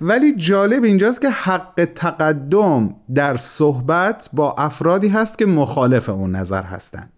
ولی 0.00 0.36
جالب 0.36 0.84
اینجاست 0.84 1.20
که 1.20 1.30
حق 1.30 1.88
تقدم 1.94 2.94
در 3.14 3.36
صحبت 3.36 4.28
با 4.32 4.54
افرادی 4.58 5.08
هست 5.08 5.38
که 5.38 5.46
مخالف 5.46 6.08
اون 6.08 6.36
نظر 6.36 6.62
هستند 6.62 7.12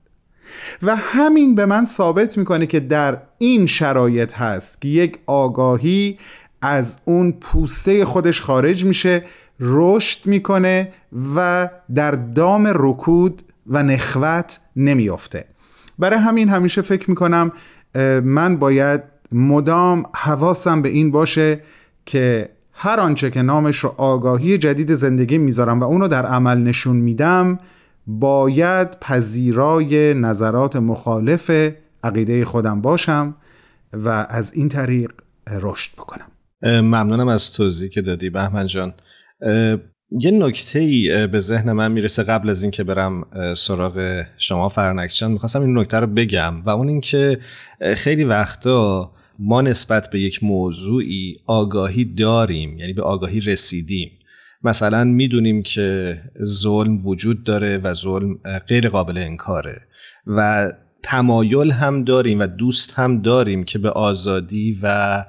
و 0.83 0.97
همین 0.97 1.55
به 1.55 1.67
من 1.67 1.85
ثابت 1.85 2.39
می‌کنه 2.39 2.67
که 2.67 2.81
در 2.81 3.19
این 3.39 3.67
شرایط 3.67 4.33
هست 4.33 4.81
که 4.81 4.89
یک 4.89 5.19
آگاهی 5.27 6.19
از 6.63 6.99
اون 7.05 7.33
پوسته 7.33 8.05
خودش 8.05 8.43
خارج 8.43 8.85
میشه 8.85 9.23
رشد 9.61 10.27
می‌کنه 10.27 10.93
و 11.37 11.69
در 11.95 12.11
دام 12.11 12.73
رکود 12.75 13.43
و 13.67 13.83
نخوت 13.83 14.61
نمیافته. 14.77 15.45
برای 15.99 16.19
همین 16.19 16.49
همیشه 16.49 16.83
فکر 16.83 17.11
می‌کنم 17.11 17.53
من 18.25 18.57
باید 18.57 19.01
مدام 19.33 20.07
حواسم 20.15 20.83
به 20.83 20.89
این 20.89 21.11
باشه 21.11 21.61
که 22.07 22.49
هر 22.73 23.01
آنچه 23.01 23.31
که 23.31 23.43
نامش 23.43 23.79
رو 23.79 23.95
آگاهی 23.97 24.59
جدید 24.59 24.95
زندگی 24.95 25.39
می‌ذارم 25.39 25.81
و 25.81 25.85
اونو 25.85 26.09
در 26.09 26.27
عمل 26.27 26.59
نشون 26.59 26.97
میدم 26.97 27.59
باید 28.07 29.01
پذیرای 29.01 30.15
نظرات 30.15 30.77
مخالف 30.77 31.51
عقیده 32.05 32.45
خودم 32.45 32.81
باشم 32.81 33.37
و 33.93 34.27
از 34.29 34.53
این 34.53 34.69
طریق 34.69 35.13
رشد 35.61 35.93
بکنم. 35.93 36.31
ممنونم 36.63 37.29
از 37.29 37.53
توضیح 37.53 37.89
که 37.89 38.03
دادی 38.03 38.31
بهمن 38.31 38.67
جان. 38.67 38.95
یه 40.21 40.31
نکته 40.31 40.79
ای 40.79 41.27
به 41.27 41.41
ذهن 41.41 41.73
من 41.73 41.93
می‌رسه 41.93 42.23
قبل 42.23 42.51
از 42.51 42.63
اینکه 42.63 42.85
برم 42.85 43.27
سراغ 43.57 44.23
شما 44.39 44.69
فرنکشان 44.69 45.33
می‌خواستم 45.33 45.61
این 45.61 45.79
نکته 45.79 46.01
رو 46.01 46.07
بگم 46.07 46.63
و 46.63 46.71
اون 46.71 46.89
اینکه 46.89 47.39
خیلی 47.95 48.25
وقتا 48.25 49.11
ما 49.39 49.63
نسبت 49.63 50.11
به 50.11 50.21
یک 50.21 50.45
موضوعی 50.45 51.37
آگاهی 51.47 52.05
داریم 52.05 52.79
یعنی 52.79 52.93
به 52.93 53.03
آگاهی 53.03 53.41
رسیدیم. 53.41 54.11
مثلا 54.65 55.05
می‌دونیم 55.05 55.63
که 55.63 56.19
ظلم 56.45 57.07
وجود 57.07 57.45
داره 57.45 57.79
و 57.79 57.95
ظلم 57.95 58.35
غیر 58.69 58.89
قابل 58.89 59.19
انکاره 59.19 59.81
و 60.27 60.73
تمایل 61.03 61.71
هم 61.71 62.05
داریم 62.05 62.41
و 62.41 62.47
دوست 62.47 62.93
هم 62.95 63.23
داریم 63.23 63.65
که 63.65 63.79
به 63.79 63.91
آزادی 63.91 64.79
و 64.83 65.25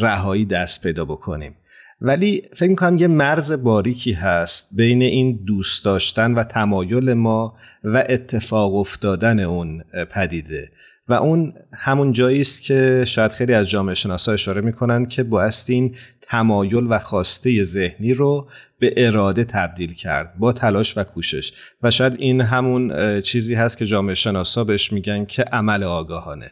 رهایی 0.00 0.44
دست 0.44 0.82
پیدا 0.82 1.04
بکنیم. 1.04 1.56
ولی 2.00 2.42
فکر 2.52 2.70
می‌کنم 2.70 2.96
یه 2.96 3.06
مرز 3.06 3.52
باریکی 3.52 4.12
هست 4.12 4.68
بین 4.72 5.02
این 5.02 5.44
دوست 5.46 5.84
داشتن 5.84 6.34
و 6.34 6.44
تمایل 6.44 7.12
ما 7.12 7.56
و 7.84 8.04
اتفاق 8.08 8.74
افتادن 8.74 9.40
اون 9.40 9.82
پدیده. 10.10 10.70
و 11.08 11.14
اون 11.14 11.54
همون 11.78 12.12
جایی 12.12 12.40
است 12.40 12.62
که 12.62 13.04
شاید 13.06 13.32
خیلی 13.32 13.54
از 13.54 13.70
جامعه 13.70 13.94
شناسا 13.94 14.32
اشاره 14.32 14.60
می‌کنند 14.60 15.08
که 15.08 15.22
بایستی 15.22 15.74
این 15.74 15.96
تمایل 16.28 16.86
و 16.90 16.98
خواسته 16.98 17.64
ذهنی 17.64 18.14
رو 18.14 18.48
به 18.78 18.94
اراده 18.96 19.44
تبدیل 19.44 19.94
کرد 19.94 20.38
با 20.38 20.52
تلاش 20.52 20.98
و 20.98 21.04
کوشش. 21.04 21.52
و 21.82 21.90
شاید 21.90 22.14
این 22.18 22.40
همون 22.40 23.20
چیزی 23.20 23.54
هست 23.54 23.78
که 23.78 23.86
جامعه 23.86 24.14
شناسا 24.14 24.64
بهش 24.64 24.92
میگن 24.92 25.24
که 25.24 25.42
عمل 25.42 25.82
آگاهانه. 25.84 26.50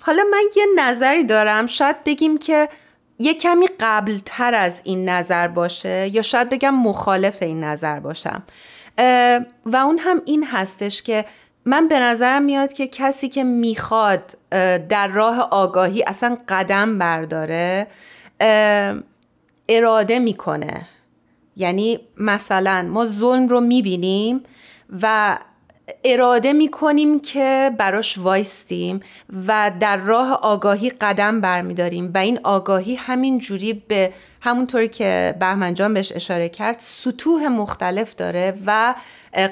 حالا 0.00 0.22
من 0.32 0.42
یه 0.56 0.64
نظری 0.76 1.24
دارم. 1.24 1.66
شاید 1.66 1.96
بگیم 2.04 2.38
که 2.38 2.68
یه 3.18 3.34
کمی 3.34 3.66
قبل 3.80 4.18
تر 4.24 4.54
از 4.54 4.80
این 4.84 5.08
نظر 5.08 5.48
باشه 5.48 6.08
یا 6.12 6.22
شاید 6.22 6.50
بگم 6.50 6.74
مخالف 6.74 7.42
این 7.42 7.64
نظر 7.64 8.00
باشم. 8.00 8.42
و 9.66 9.76
اون 9.76 9.98
هم 9.98 10.22
این 10.24 10.44
هستش 10.44 11.02
که 11.02 11.24
من 11.64 11.88
به 11.88 11.98
نظرم 12.00 12.42
میاد 12.42 12.72
که 12.72 12.86
کسی 12.86 13.28
که 13.28 13.44
می‌خواد 13.44 14.38
در 14.88 15.08
راه 15.08 15.40
آگاهی 15.40 16.02
اصلا 16.02 16.36
قدم 16.48 16.98
برداره 16.98 17.86
اراده 19.68 20.18
می‌کنه. 20.18 20.88
یعنی 21.56 22.00
مثلا 22.16 22.88
ما 22.90 23.04
ظلم 23.04 23.48
رو 23.48 23.60
می‌بینیم 23.60 24.42
و 25.02 25.38
اراده 26.04 26.52
می‌کنیم 26.52 27.20
که 27.20 27.70
براش 27.78 28.18
وایستیم 28.18 29.00
و 29.46 29.72
در 29.80 29.96
راه 29.96 30.32
آگاهی 30.32 30.90
قدم 30.90 31.40
برمیداریم 31.40 32.10
و 32.14 32.18
این 32.18 32.40
آگاهی 32.44 32.94
همین 32.94 33.38
جوری 33.38 33.72
به 33.72 34.12
همونطوری 34.40 34.88
که 34.88 35.34
بهمنجان 35.40 35.94
بهش 35.94 36.12
اشاره 36.12 36.48
کرد 36.48 36.76
سطوح 36.78 37.48
مختلف 37.48 38.14
داره 38.14 38.58
و 38.66 38.94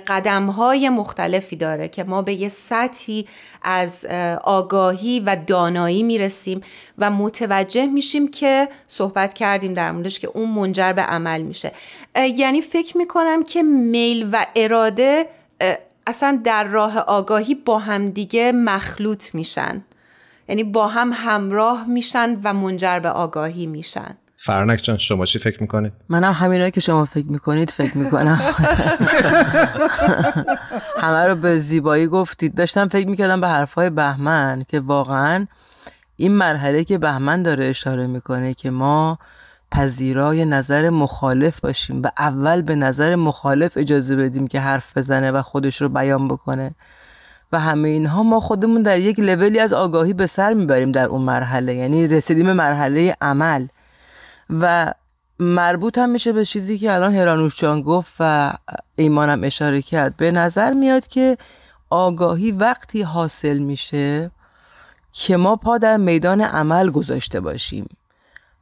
قدم 0.07 0.47
های 0.47 0.89
مختلفی 0.89 1.57
داره 1.57 1.89
که 1.89 2.05
ما 2.05 2.23
به 2.23 2.35
یه 2.35 2.49
سطحی 2.49 3.27
از 3.63 4.07
آگاهی 4.45 5.21
و 5.21 5.37
دانایی 5.47 6.03
می‌رسیم 6.03 6.61
و 6.99 7.11
متوجه 7.11 7.87
میشیم 7.87 8.31
که 8.31 8.69
صحبت 8.87 9.35
کردیم 9.35 9.75
در 9.75 9.93
موردش 9.93 10.19
که 10.19 10.29
اون 10.35 10.49
منجر 10.49 10.93
به 10.93 11.03
عمل 11.03 11.43
میشه. 11.43 11.73
یعنی 12.37 12.61
فکر 12.61 12.97
می‌کنم 12.97 13.43
که 13.43 13.63
میل 13.63 14.29
و 14.33 14.47
اراده 14.57 15.27
اصلا 16.07 16.41
در 16.45 16.65
راه 16.65 16.99
آگاهی 16.99 17.55
با 17.55 17.79
هم 17.79 18.11
دیگه 18.11 18.53
مخلوط 18.53 19.35
میشن. 19.35 19.85
یعنی 20.49 20.65
با 20.65 20.89
هم 20.89 21.11
همراه 21.15 21.87
میشن 21.89 22.41
و 22.45 22.55
منجر 22.55 22.99
به 22.99 23.09
آگاهی 23.09 23.67
میشن. 23.67 24.17
فرنک 24.37 24.81
جان 24.83 24.99
شما 24.99 25.27
چی 25.27 25.39
فکر 25.39 25.61
می‌کنید؟ 25.61 25.93
منم 26.09 26.33
همینایی 26.33 26.71
که 26.71 26.81
شما 26.81 27.05
فکر 27.05 27.27
می‌کنید 27.27 27.71
فکر 27.71 27.99
می‌کنم. 27.99 28.41
همه 31.03 31.27
رو 31.27 31.35
به 31.35 31.59
زیبایی 31.59 32.07
گفتید. 32.07 32.55
داشتم 32.55 32.89
فکر 32.89 33.09
می‌کردم 33.09 33.41
به 33.41 33.49
حرفای 33.49 33.91
بهمن 33.91 34.63
که 34.69 34.81
واقعا 34.81 35.47
این 36.17 36.33
مرحله 36.33 36.85
که 36.85 36.99
بهمن 36.99 37.43
داره 37.43 37.67
اشاره 37.67 38.07
می‌کنه 38.07 38.55
که 38.55 38.71
ما 38.71 39.19
پذیرای 39.73 40.45
نظر 40.45 40.91
مخالف 40.91 41.61
باشیم 41.61 42.03
و 42.03 42.09
اول 42.19 42.63
به 42.63 42.75
نظر 42.75 43.15
مخالف 43.15 43.73
اجازه 43.77 44.17
بدیم 44.17 44.47
که 44.47 44.61
حرف 44.61 44.97
بزنه 44.97 45.33
و 45.33 45.43
خودش 45.43 45.83
رو 45.83 45.89
بیان 45.89 46.29
بکنه. 46.29 46.75
و 47.53 47.61
همه 47.61 47.89
اینها 47.89 48.23
ما 48.23 48.41
خودمون 48.41 48.83
در 48.83 48.99
یک 48.99 49.19
لولی 49.19 49.59
از 49.59 49.73
آگاهی 49.73 50.13
به 50.13 50.27
سر 50.27 50.53
می‌بریم 50.53 50.93
در 50.93 51.05
اون 51.05 51.23
مرحله. 51.23 51.75
یعنی 51.75 52.09
رسیدیم 52.09 52.53
مرحله 52.53 53.17
عمل. 53.21 53.67
و 54.51 54.95
مربوط 55.39 55.99
هم 55.99 56.11
میشه 56.11 56.33
به 56.33 56.45
چیزی 56.45 56.79
که 56.79 56.93
الان 56.93 57.15
هرانوش 57.15 57.61
جان 57.61 57.83
گفت 57.83 58.15
و 58.21 58.53
ایمانم 58.97 59.45
اشاره 59.45 59.83
کرد. 59.83 60.17
به 60.17 60.31
نظر 60.31 60.73
میاد 60.73 61.07
که 61.07 61.39
آگاهی 61.91 62.51
وقتی 62.51 63.03
حاصل 63.03 63.59
میشه 63.59 64.31
که 65.13 65.37
ما 65.37 65.57
پا 65.57 65.79
در 65.79 65.97
میدان 65.97 66.41
عمل 66.41 66.91
گذاشته 66.91 67.41
باشیم. 67.41 67.87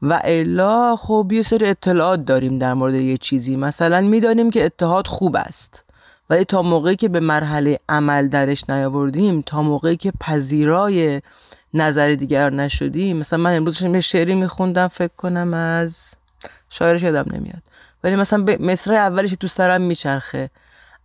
و 0.02 0.20
الا 0.24 0.96
خب 0.96 1.28
یه 1.32 1.42
سری 1.42 1.66
اطلاعات 1.66 2.24
داریم 2.24 2.58
در 2.58 2.74
مورد 2.74 2.94
یه 2.94 3.18
چیزی. 3.18 3.56
مثلا 3.56 4.00
می‌دانیم 4.00 4.50
که 4.50 4.64
اتحاد 4.64 5.06
خوب 5.06 5.36
است. 5.36 5.84
ولی 6.30 6.44
تا 6.44 6.62
موقعی 6.62 6.96
که 6.96 7.08
به 7.08 7.20
مرحله 7.20 7.78
عمل 7.88 8.28
درش 8.28 8.70
نیاوردیم 8.70 9.42
تا 9.42 9.62
موقعی 9.62 9.96
که 9.96 10.12
پذیرای 10.20 11.22
نظر 11.74 12.14
دیگر 12.14 12.50
نشدیم 12.50 13.16
مثلا 13.16 13.38
من 13.38 13.56
امروز 13.56 13.82
یه 13.82 14.00
شعری 14.00 14.34
میخوندم 14.34 14.88
فکر 14.88 15.12
کنم 15.16 15.54
از 15.54 16.14
شاعرش 16.70 17.02
یادم 17.02 17.36
نمیاد. 17.36 17.62
ولی 18.04 18.16
مثلا 18.16 18.42
به 18.42 18.56
مصرع 18.60 18.96
اولش 18.96 19.30
تو 19.30 19.46
سرم 19.46 19.82
میچرخه. 19.82 20.50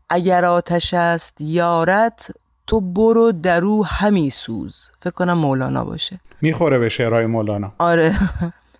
اگر 0.10 0.46
آتش 0.46 0.94
است 0.94 1.42
یارت 1.42 2.32
تو 2.68 2.82
برو 2.82 3.32
درو 3.32 3.84
همی 3.84 4.30
سوز. 4.30 4.90
فکر 5.00 5.14
کنم 5.14 5.34
مولانا 5.34 5.86
باشه. 5.86 6.20
می‌خوره 6.42 6.80
به 6.80 6.90
شعرهای 6.90 7.26
مولانا. 7.26 7.74
آره. 7.78 8.16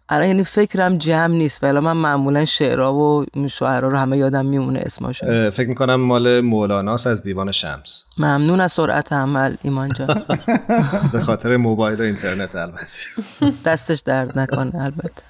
الان 0.10 0.28
یعنی 0.28 0.44
فکرم 0.44 0.98
جمع 0.98 1.36
نیست 1.36 1.64
ولی 1.64 1.80
من 1.80 1.98
معمولا 1.98 2.46
شعرها 2.46 2.94
و 2.94 3.26
شعرها 3.48 3.90
رو 3.90 3.98
همه 3.98 4.18
یادم 4.18 4.46
میمونه 4.46 4.80
اسمشون 4.80 5.50
فکر 5.50 5.70
می‌کنم 5.70 5.96
مال 5.96 6.42
مولاناس 6.42 7.08
از 7.08 7.24
دیوان 7.24 7.52
شمس. 7.52 8.04
ممنون 8.18 8.62
از 8.62 8.72
سرعت 8.72 9.14
عمل 9.14 9.56
ایمان 9.64 9.90
جان. 9.90 10.24
به 11.14 11.20
خاطر 11.20 11.58
موبایل 11.58 12.00
و 12.02 12.04
اینترنت 12.04 12.56
البته. 12.56 13.00
دستش 13.66 14.00
درد 14.00 14.40
نکنه 14.40 14.72
البته. 14.76 15.24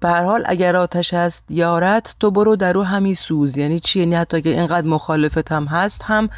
به 0.00 0.10
حال 0.10 0.42
اگر 0.46 0.76
آتش 0.76 1.14
هست 1.14 1.44
یارت 1.48 2.16
تو 2.20 2.30
برو 2.30 2.56
درو 2.56 2.82
همی 2.82 3.14
سوز. 3.14 3.56
یعنی 3.56 3.80
چی؟ 3.80 4.00
یعنی 4.00 4.14
حتی 4.14 4.42
که 4.42 4.48
اینقدر 4.48 4.86
مخالفت 4.86 5.52
هم 5.52 5.64
هست 5.64 6.02
هم 6.02 6.28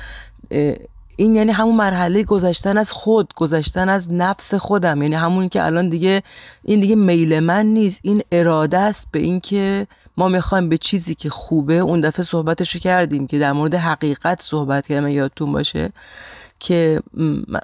این 1.17 1.35
یعنی 1.35 1.53
همون 1.53 1.77
مرحله 1.77 2.25
گذشتن 2.25 2.79
از 2.79 2.93
خود 2.93 3.35
گذشتن 3.37 3.89
از 3.89 4.13
نفس 4.13 4.55
خودم. 4.55 5.03
یعنی 5.03 5.15
همون 5.15 5.49
که 5.49 5.65
الان 5.65 5.89
دیگه 5.89 6.23
این 6.65 6.81
دیگه 6.81 6.95
میل 6.95 7.41
من 7.41 7.67
نیست. 7.67 8.01
این 8.03 8.23
اراده 8.33 8.79
است 8.79 9.07
به 9.13 9.19
اینکه 9.19 9.87
ما 10.17 10.29
می‌خوایم 10.29 10.69
به 10.69 10.79
چیزی 10.79 11.15
که 11.15 11.31
خوبه 11.31 11.75
اون 11.75 12.01
دفعه 12.01 12.23
صحبتشو 12.23 12.79
کردیم 12.79 13.27
که 13.27 13.39
در 13.39 13.53
مورد 13.53 13.75
حقیقت 13.75 14.43
صحبت 14.43 14.87
کردم. 14.87 15.09
یادتون 15.09 15.53
باشه 15.53 15.93
که 16.59 17.01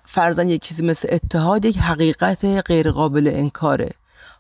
فرزن 0.05 0.49
یک 0.49 0.63
چیزی 0.63 0.83
مثل 0.83 1.09
اتحاد 1.13 1.65
یک 1.65 1.79
حقیقت 1.79 2.45
غیرقابل 2.45 3.31
انکاره. 3.35 3.91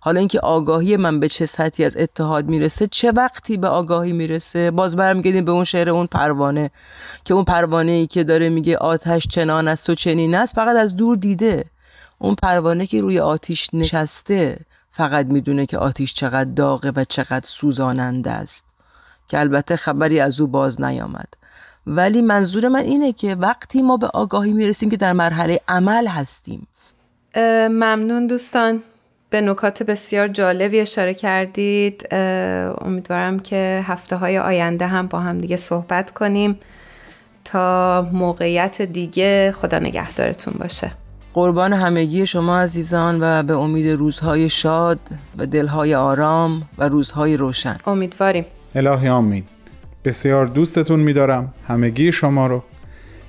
حالا 0.01 0.18
اینکه 0.18 0.40
آگاهی 0.40 0.96
من 0.96 1.20
به 1.20 1.28
چه 1.28 1.46
سطحی 1.46 1.84
از 1.84 1.96
اتحاد 1.96 2.46
می‌رسه 2.46 2.86
چه 2.86 3.12
وقتی 3.12 3.57
به 3.57 3.68
آگاهی 3.68 4.12
می‌رسه؟ 4.12 4.70
باز 4.70 4.96
برمیگردیم 4.96 5.44
به 5.44 5.53
اون 5.53 5.64
شعر 5.64 5.90
اون 5.90 6.07
پروانه 6.07 6.70
که 7.24 7.34
اون 7.34 7.44
پروانه 7.44 7.92
ای 7.92 8.07
که 8.07 8.24
داره 8.24 8.49
میگه 8.49 8.76
آتش 8.76 9.28
چنان 9.28 9.68
است 9.68 9.90
و 9.90 9.94
چنین 9.94 10.34
است 10.34 10.55
فقط 10.55 10.76
از 10.76 10.96
دور 10.96 11.16
دیده. 11.16 11.64
اون 12.18 12.34
پروانه 12.34 12.86
که 12.86 13.01
روی 13.01 13.20
آتیش 13.20 13.68
نشسته 13.72 14.59
فقط 14.90 15.26
می‌دونه 15.26 15.66
که 15.66 15.78
آتیش 15.78 16.14
چقدر 16.14 16.51
داغه 16.51 16.92
و 16.96 17.05
چقدر 17.05 17.46
سوزاننده 17.46 18.30
است 18.30 18.64
که 19.28 19.40
البته 19.40 19.76
خبری 19.76 20.20
از 20.20 20.40
او 20.40 20.46
باز 20.46 20.80
نیامد. 20.80 21.28
ولی 21.86 22.22
منظور 22.22 22.68
من 22.68 22.80
اینه 22.80 23.12
که 23.12 23.34
وقتی 23.34 23.82
ما 23.82 23.96
به 23.96 24.07
آگاهی 24.07 24.53
می‌رسیم 24.53 24.90
که 24.90 24.96
در 24.96 25.12
مرحله 25.12 25.61
عمل 25.68 26.07
هستیم. 26.07 26.68
ممنون 27.36 28.26
دوستان. 28.26 28.82
به 29.30 29.40
نکات 29.40 29.82
بسیار 29.82 30.28
جالبی 30.28 30.80
اشاره 30.80 31.14
کردید. 31.14 32.14
امیدوارم 32.80 33.38
که 33.40 33.84
هفته 33.86 34.16
های 34.16 34.38
آینده 34.38 34.86
هم 34.86 35.06
با 35.06 35.20
هم 35.20 35.40
دیگه 35.40 35.56
صحبت 35.56 36.10
کنیم 36.10 36.58
تا 37.44 38.08
موقعیت 38.12 38.82
دیگه 38.82 39.54
خدا 39.56 39.78
نگهدارتون 39.78 40.54
باشه. 40.58 40.92
قربان 41.34 41.72
همگی 41.72 42.26
شما 42.26 42.60
عزیزان 42.60 43.18
و 43.20 43.42
به 43.42 43.56
امید 43.56 43.86
روزهای 43.86 44.48
شاد 44.48 45.00
و 45.38 45.46
دلهای 45.46 45.94
آرام 45.94 46.68
و 46.78 46.88
روزهای 46.88 47.36
روشن. 47.36 47.78
امیدواریم. 47.86 48.44
الهی 48.74 49.08
آمین. 49.08 49.44
بسیار 50.04 50.46
دوستتون 50.46 51.00
میدارم 51.00 51.54
همگی 51.68 52.12
شما 52.12 52.46
رو 52.46 52.62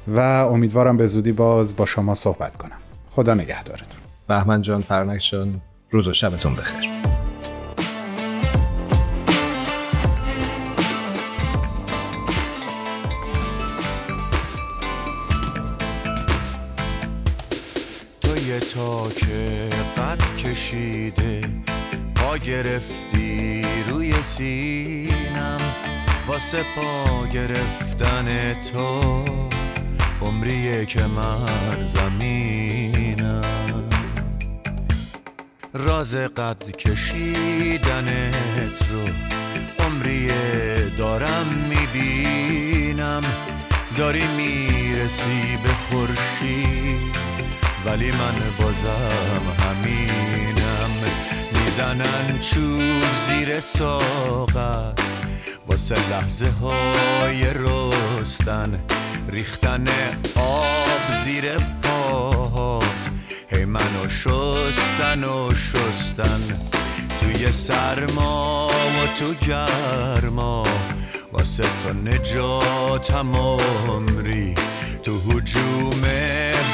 و 0.08 0.20
امیدوارم 0.20 0.98
به 0.98 1.06
زودی 1.08 1.32
باز 1.32 1.76
با 1.76 1.86
شما 1.86 2.16
صحبت 2.16 2.58
کنم. 2.58 2.78
خدا 3.10 3.34
نگهدارتون. 3.34 4.00
بهمن 4.28 4.62
جان 4.62 4.82
فرنک 4.82 5.22
جان 5.32 5.62
روز 5.92 6.08
و 6.08 6.14
شبتون 6.14 6.56
بخیر. 6.56 6.90
توی 18.22 18.60
تا 18.60 19.10
که 19.10 19.70
قد 19.98 20.36
کشیده 20.36 21.42
پا 22.16 22.38
گرفتی 22.38 23.62
روی 23.90 24.22
سینم. 24.22 25.60
واسه 26.28 26.58
پا 26.76 27.28
گرفتن 27.34 28.54
تو 28.54 29.26
عمریه 30.22 30.86
که 30.86 31.04
من 31.04 31.86
زمینم 31.86 32.99
راز 35.74 36.16
قد 36.16 36.72
کشیدنت 36.72 38.34
رو 38.92 39.02
عمریه 39.86 40.34
دارم 40.98 41.46
می‌بینم. 41.70 43.22
داری 43.98 44.28
می‌رسی 44.38 45.58
به 45.64 45.70
خورشید 45.70 47.16
ولی 47.86 48.12
من 48.12 48.36
بازم 48.60 49.64
همینم. 49.64 50.92
می‌زنن 51.52 52.40
چوب 52.40 53.04
زیر 53.28 53.60
ساقت 53.60 55.02
واسه 55.68 55.96
لحظه 56.12 56.50
های 56.50 57.44
رستن. 57.54 58.80
ریختن 59.32 59.86
آب 60.36 61.24
زیر 61.24 61.46
هی 61.46 61.60
منو 63.70 64.10
شستن 64.10 65.24
و 65.24 65.50
شستن 65.56 66.42
توی 67.22 67.52
سرما 67.52 68.68
و 68.68 69.20
تو 69.20 69.46
گرما. 69.48 70.64
واسه 71.34 71.64
تو 71.64 71.94
نجاتم 71.94 73.36
عمری. 73.36 74.56
تو 75.04 75.18
حجوم 75.18 76.02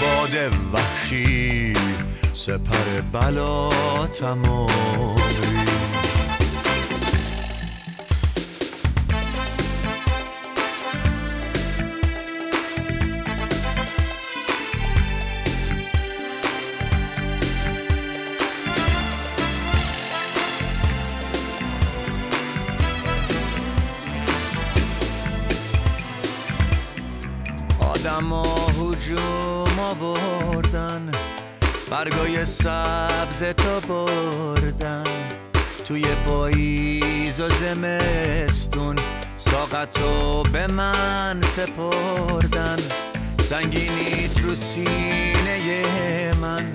باد 0.02 0.54
وحشی. 0.74 1.74
سپر 2.34 3.02
بلاتم 3.12 4.46
عمری. 4.46 5.64
آدما 28.16 28.43
هجوم 28.68 29.80
آوردن 29.80 31.11
برگای 31.91 32.45
سبز 32.45 33.43
تا 33.57 33.80
بردن. 33.80 35.03
توی 35.88 36.03
پاییز 36.28 37.39
و 37.39 37.49
زمستون 37.49 38.95
ساقتو 39.38 40.43
به 40.43 40.68
من 40.68 41.41
سپردن. 41.41 42.78
سنگینیت 43.39 44.41
رو 44.43 44.55
سینه 44.55 46.32
من 46.41 46.74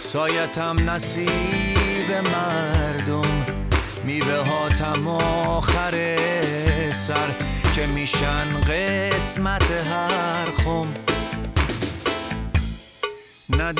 سایتم 0.00 0.90
نصیب 0.90 2.10
مردم. 2.34 3.46
میوه 4.04 4.36
هاتم 4.36 5.08
آخر 5.08 6.16
سر. 6.92 7.53
که 7.74 7.86
میشن 7.86 8.60
قسمت 8.60 9.70
هر 9.70 10.44
خم. 10.44 10.94
نه 13.58 13.72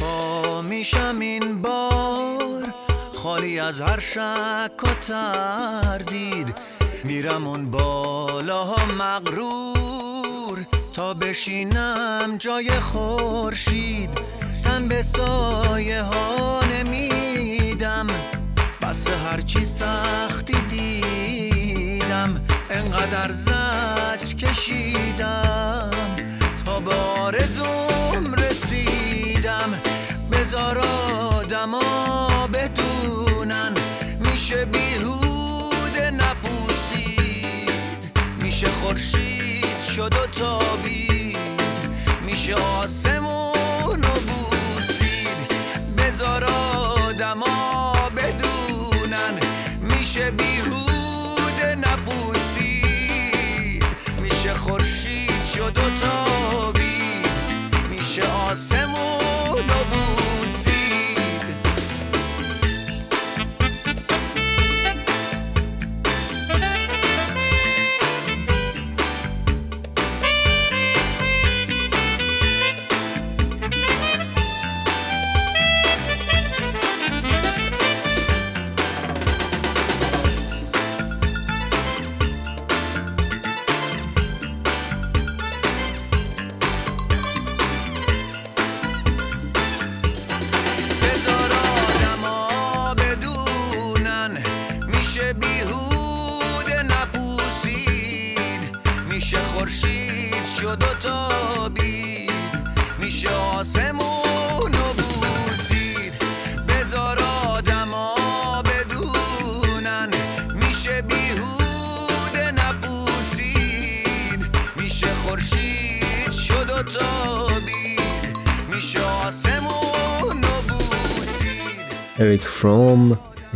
پا 0.00 0.62
میشم 0.62 1.16
این 1.20 1.62
بار 1.62 2.74
خالی 3.14 3.58
از 3.58 3.80
هر 3.80 3.98
شک 3.98 4.84
و 4.84 4.94
تردید. 5.06 6.54
میرم 7.04 7.46
اون 7.46 7.70
بالاها 7.70 8.86
مغرور 8.98 10.66
تا 10.94 11.14
بشینم 11.14 12.36
جای 12.38 12.70
خورشید. 12.70 14.10
تن 14.64 14.88
به 14.88 15.02
سایه 15.02 16.02
ها 16.02 16.60
نمیدم 16.60 18.06
بس 18.82 19.10
هرچی 19.10 19.64
سختی 19.64 20.60
دیدم. 20.68 22.42
انقدر 22.70 23.32
زجر 23.32 24.34
کشیدم 24.34 25.90
تا 26.64 26.80
به 26.80 26.94
آرزوم 26.94 28.34
رسیدم. 28.34 29.80
بزار 30.32 30.78
آدما 30.78 32.46
بدونن 32.52 33.72
میشه 34.20 34.64
بیهوده 34.64 36.10
نپوسید. 36.10 37.70
میشه 38.40 38.66
خورشید 38.66 39.82
شد 39.96 40.14
و 40.14 40.26
تابید. 40.26 41.38
میشه 42.26 42.54
آسمون 42.54 44.04
و 44.04 44.14
بوسید. 44.28 45.38
بزار 45.98 46.44
آدما 46.44 47.92
بدونن 48.16 49.34
میشه 49.80 50.30
بیهوده 50.30 50.47
خورشید 54.68 55.44
شد 55.54 55.78
و 55.78 55.90
تابید 56.00 57.26
میشه 57.90 58.22
آسمون 58.22 59.64
و 59.68 60.17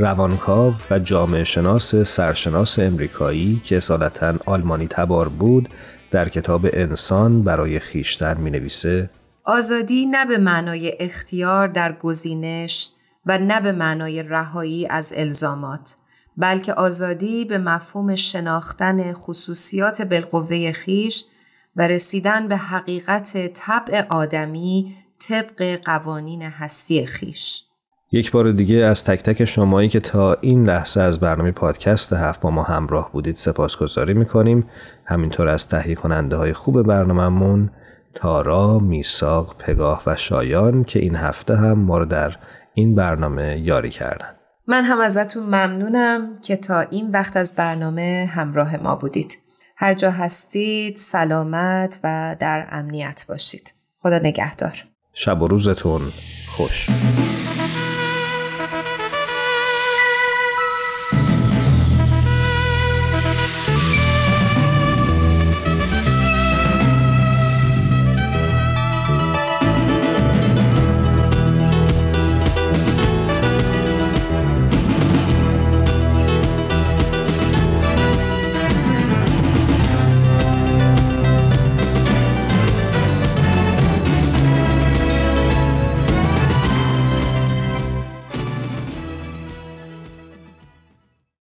روانکاو 0.03 0.74
و 0.90 0.98
جامعه 0.98 1.44
شناس 1.44 1.94
سرشناس 1.94 2.78
امریکایی 2.78 3.61
که 3.64 3.76
اصالتا 3.76 4.34
آلمانی 4.46 4.86
تبار 4.86 5.28
بود 5.28 5.68
در 6.11 6.28
کتاب 6.28 6.66
انسان 6.72 7.42
برای 7.42 7.78
خیشتن 7.78 8.36
می 8.36 8.50
نویسه 8.50 9.11
آزادی 9.44 10.07
نه 10.07 10.24
به 10.24 10.38
معنای 10.38 10.96
اختیار 11.00 11.68
در 11.68 11.92
گزینش 11.92 12.90
و 13.26 13.38
نه 13.38 13.61
به 13.61 13.72
معنای 13.72 14.22
رهایی 14.22 14.86
از 14.86 15.12
الزامات 15.16 15.96
بلکه 16.36 16.74
آزادی 16.74 17.44
به 17.44 17.59
مفهوم 17.59 18.14
شناختن 18.14 19.12
خصوصیات 19.12 20.03
بالقوه 20.03 20.72
خیش 20.72 21.24
و 21.76 21.88
رسیدن 21.88 22.48
به 22.48 22.57
حقیقت 22.57 23.46
طبع 23.46 24.07
آدمی 24.09 24.96
طبق 25.18 25.80
قوانین 25.84 26.42
هستی 26.42 27.07
خیش. 27.07 27.64
یک 28.14 28.30
بار 28.30 28.52
دیگه 28.52 28.76
از 28.76 29.04
تک 29.04 29.22
تک 29.22 29.44
شمایی 29.44 29.88
که 29.88 30.00
تا 30.00 30.36
این 30.40 30.64
لحظه 30.64 31.00
از 31.00 31.20
برنامه 31.20 31.50
پادکست 31.50 32.12
هفت 32.12 32.40
با 32.40 32.50
ما 32.50 32.62
همراه 32.62 33.12
بودید 33.12 33.36
سپاسگزاری 33.36 34.14
می‌کنیم 34.14 34.68
همینطور 35.04 35.48
از 35.48 35.68
تهیه 35.68 35.94
کننده 35.94 36.36
های 36.36 36.52
خوب 36.52 36.82
برنامهمون 36.82 37.70
تارا، 38.14 38.78
میساق، 38.78 39.56
پگاه 39.58 40.02
و 40.06 40.16
شایان 40.16 40.84
که 40.84 40.98
این 40.98 41.16
هفته 41.16 41.56
هم 41.56 41.78
ما 41.78 41.98
رو 41.98 42.04
در 42.04 42.36
این 42.74 42.94
برنامه 42.94 43.58
یاری 43.58 43.90
کردن 43.90 44.34
من 44.66 44.84
هم 44.84 45.00
ازتون 45.00 45.42
ممنونم 45.42 46.38
که 46.42 46.56
تا 46.56 46.80
این 46.80 47.10
وقت 47.10 47.36
از 47.36 47.54
برنامه 47.54 48.30
همراه 48.34 48.82
ما 48.82 48.96
بودید. 48.96 49.38
هر 49.76 49.94
جا 49.94 50.10
هستید 50.10 50.96
سلامت 50.96 52.00
و 52.04 52.36
در 52.40 52.66
امنیت 52.70 53.24
باشید. 53.28 53.74
خدا 53.98 54.18
نگهدار. 54.18 54.84
شب 55.12 55.42
و 55.42 55.46
روزتون 55.46 56.00
خوش 56.48 56.88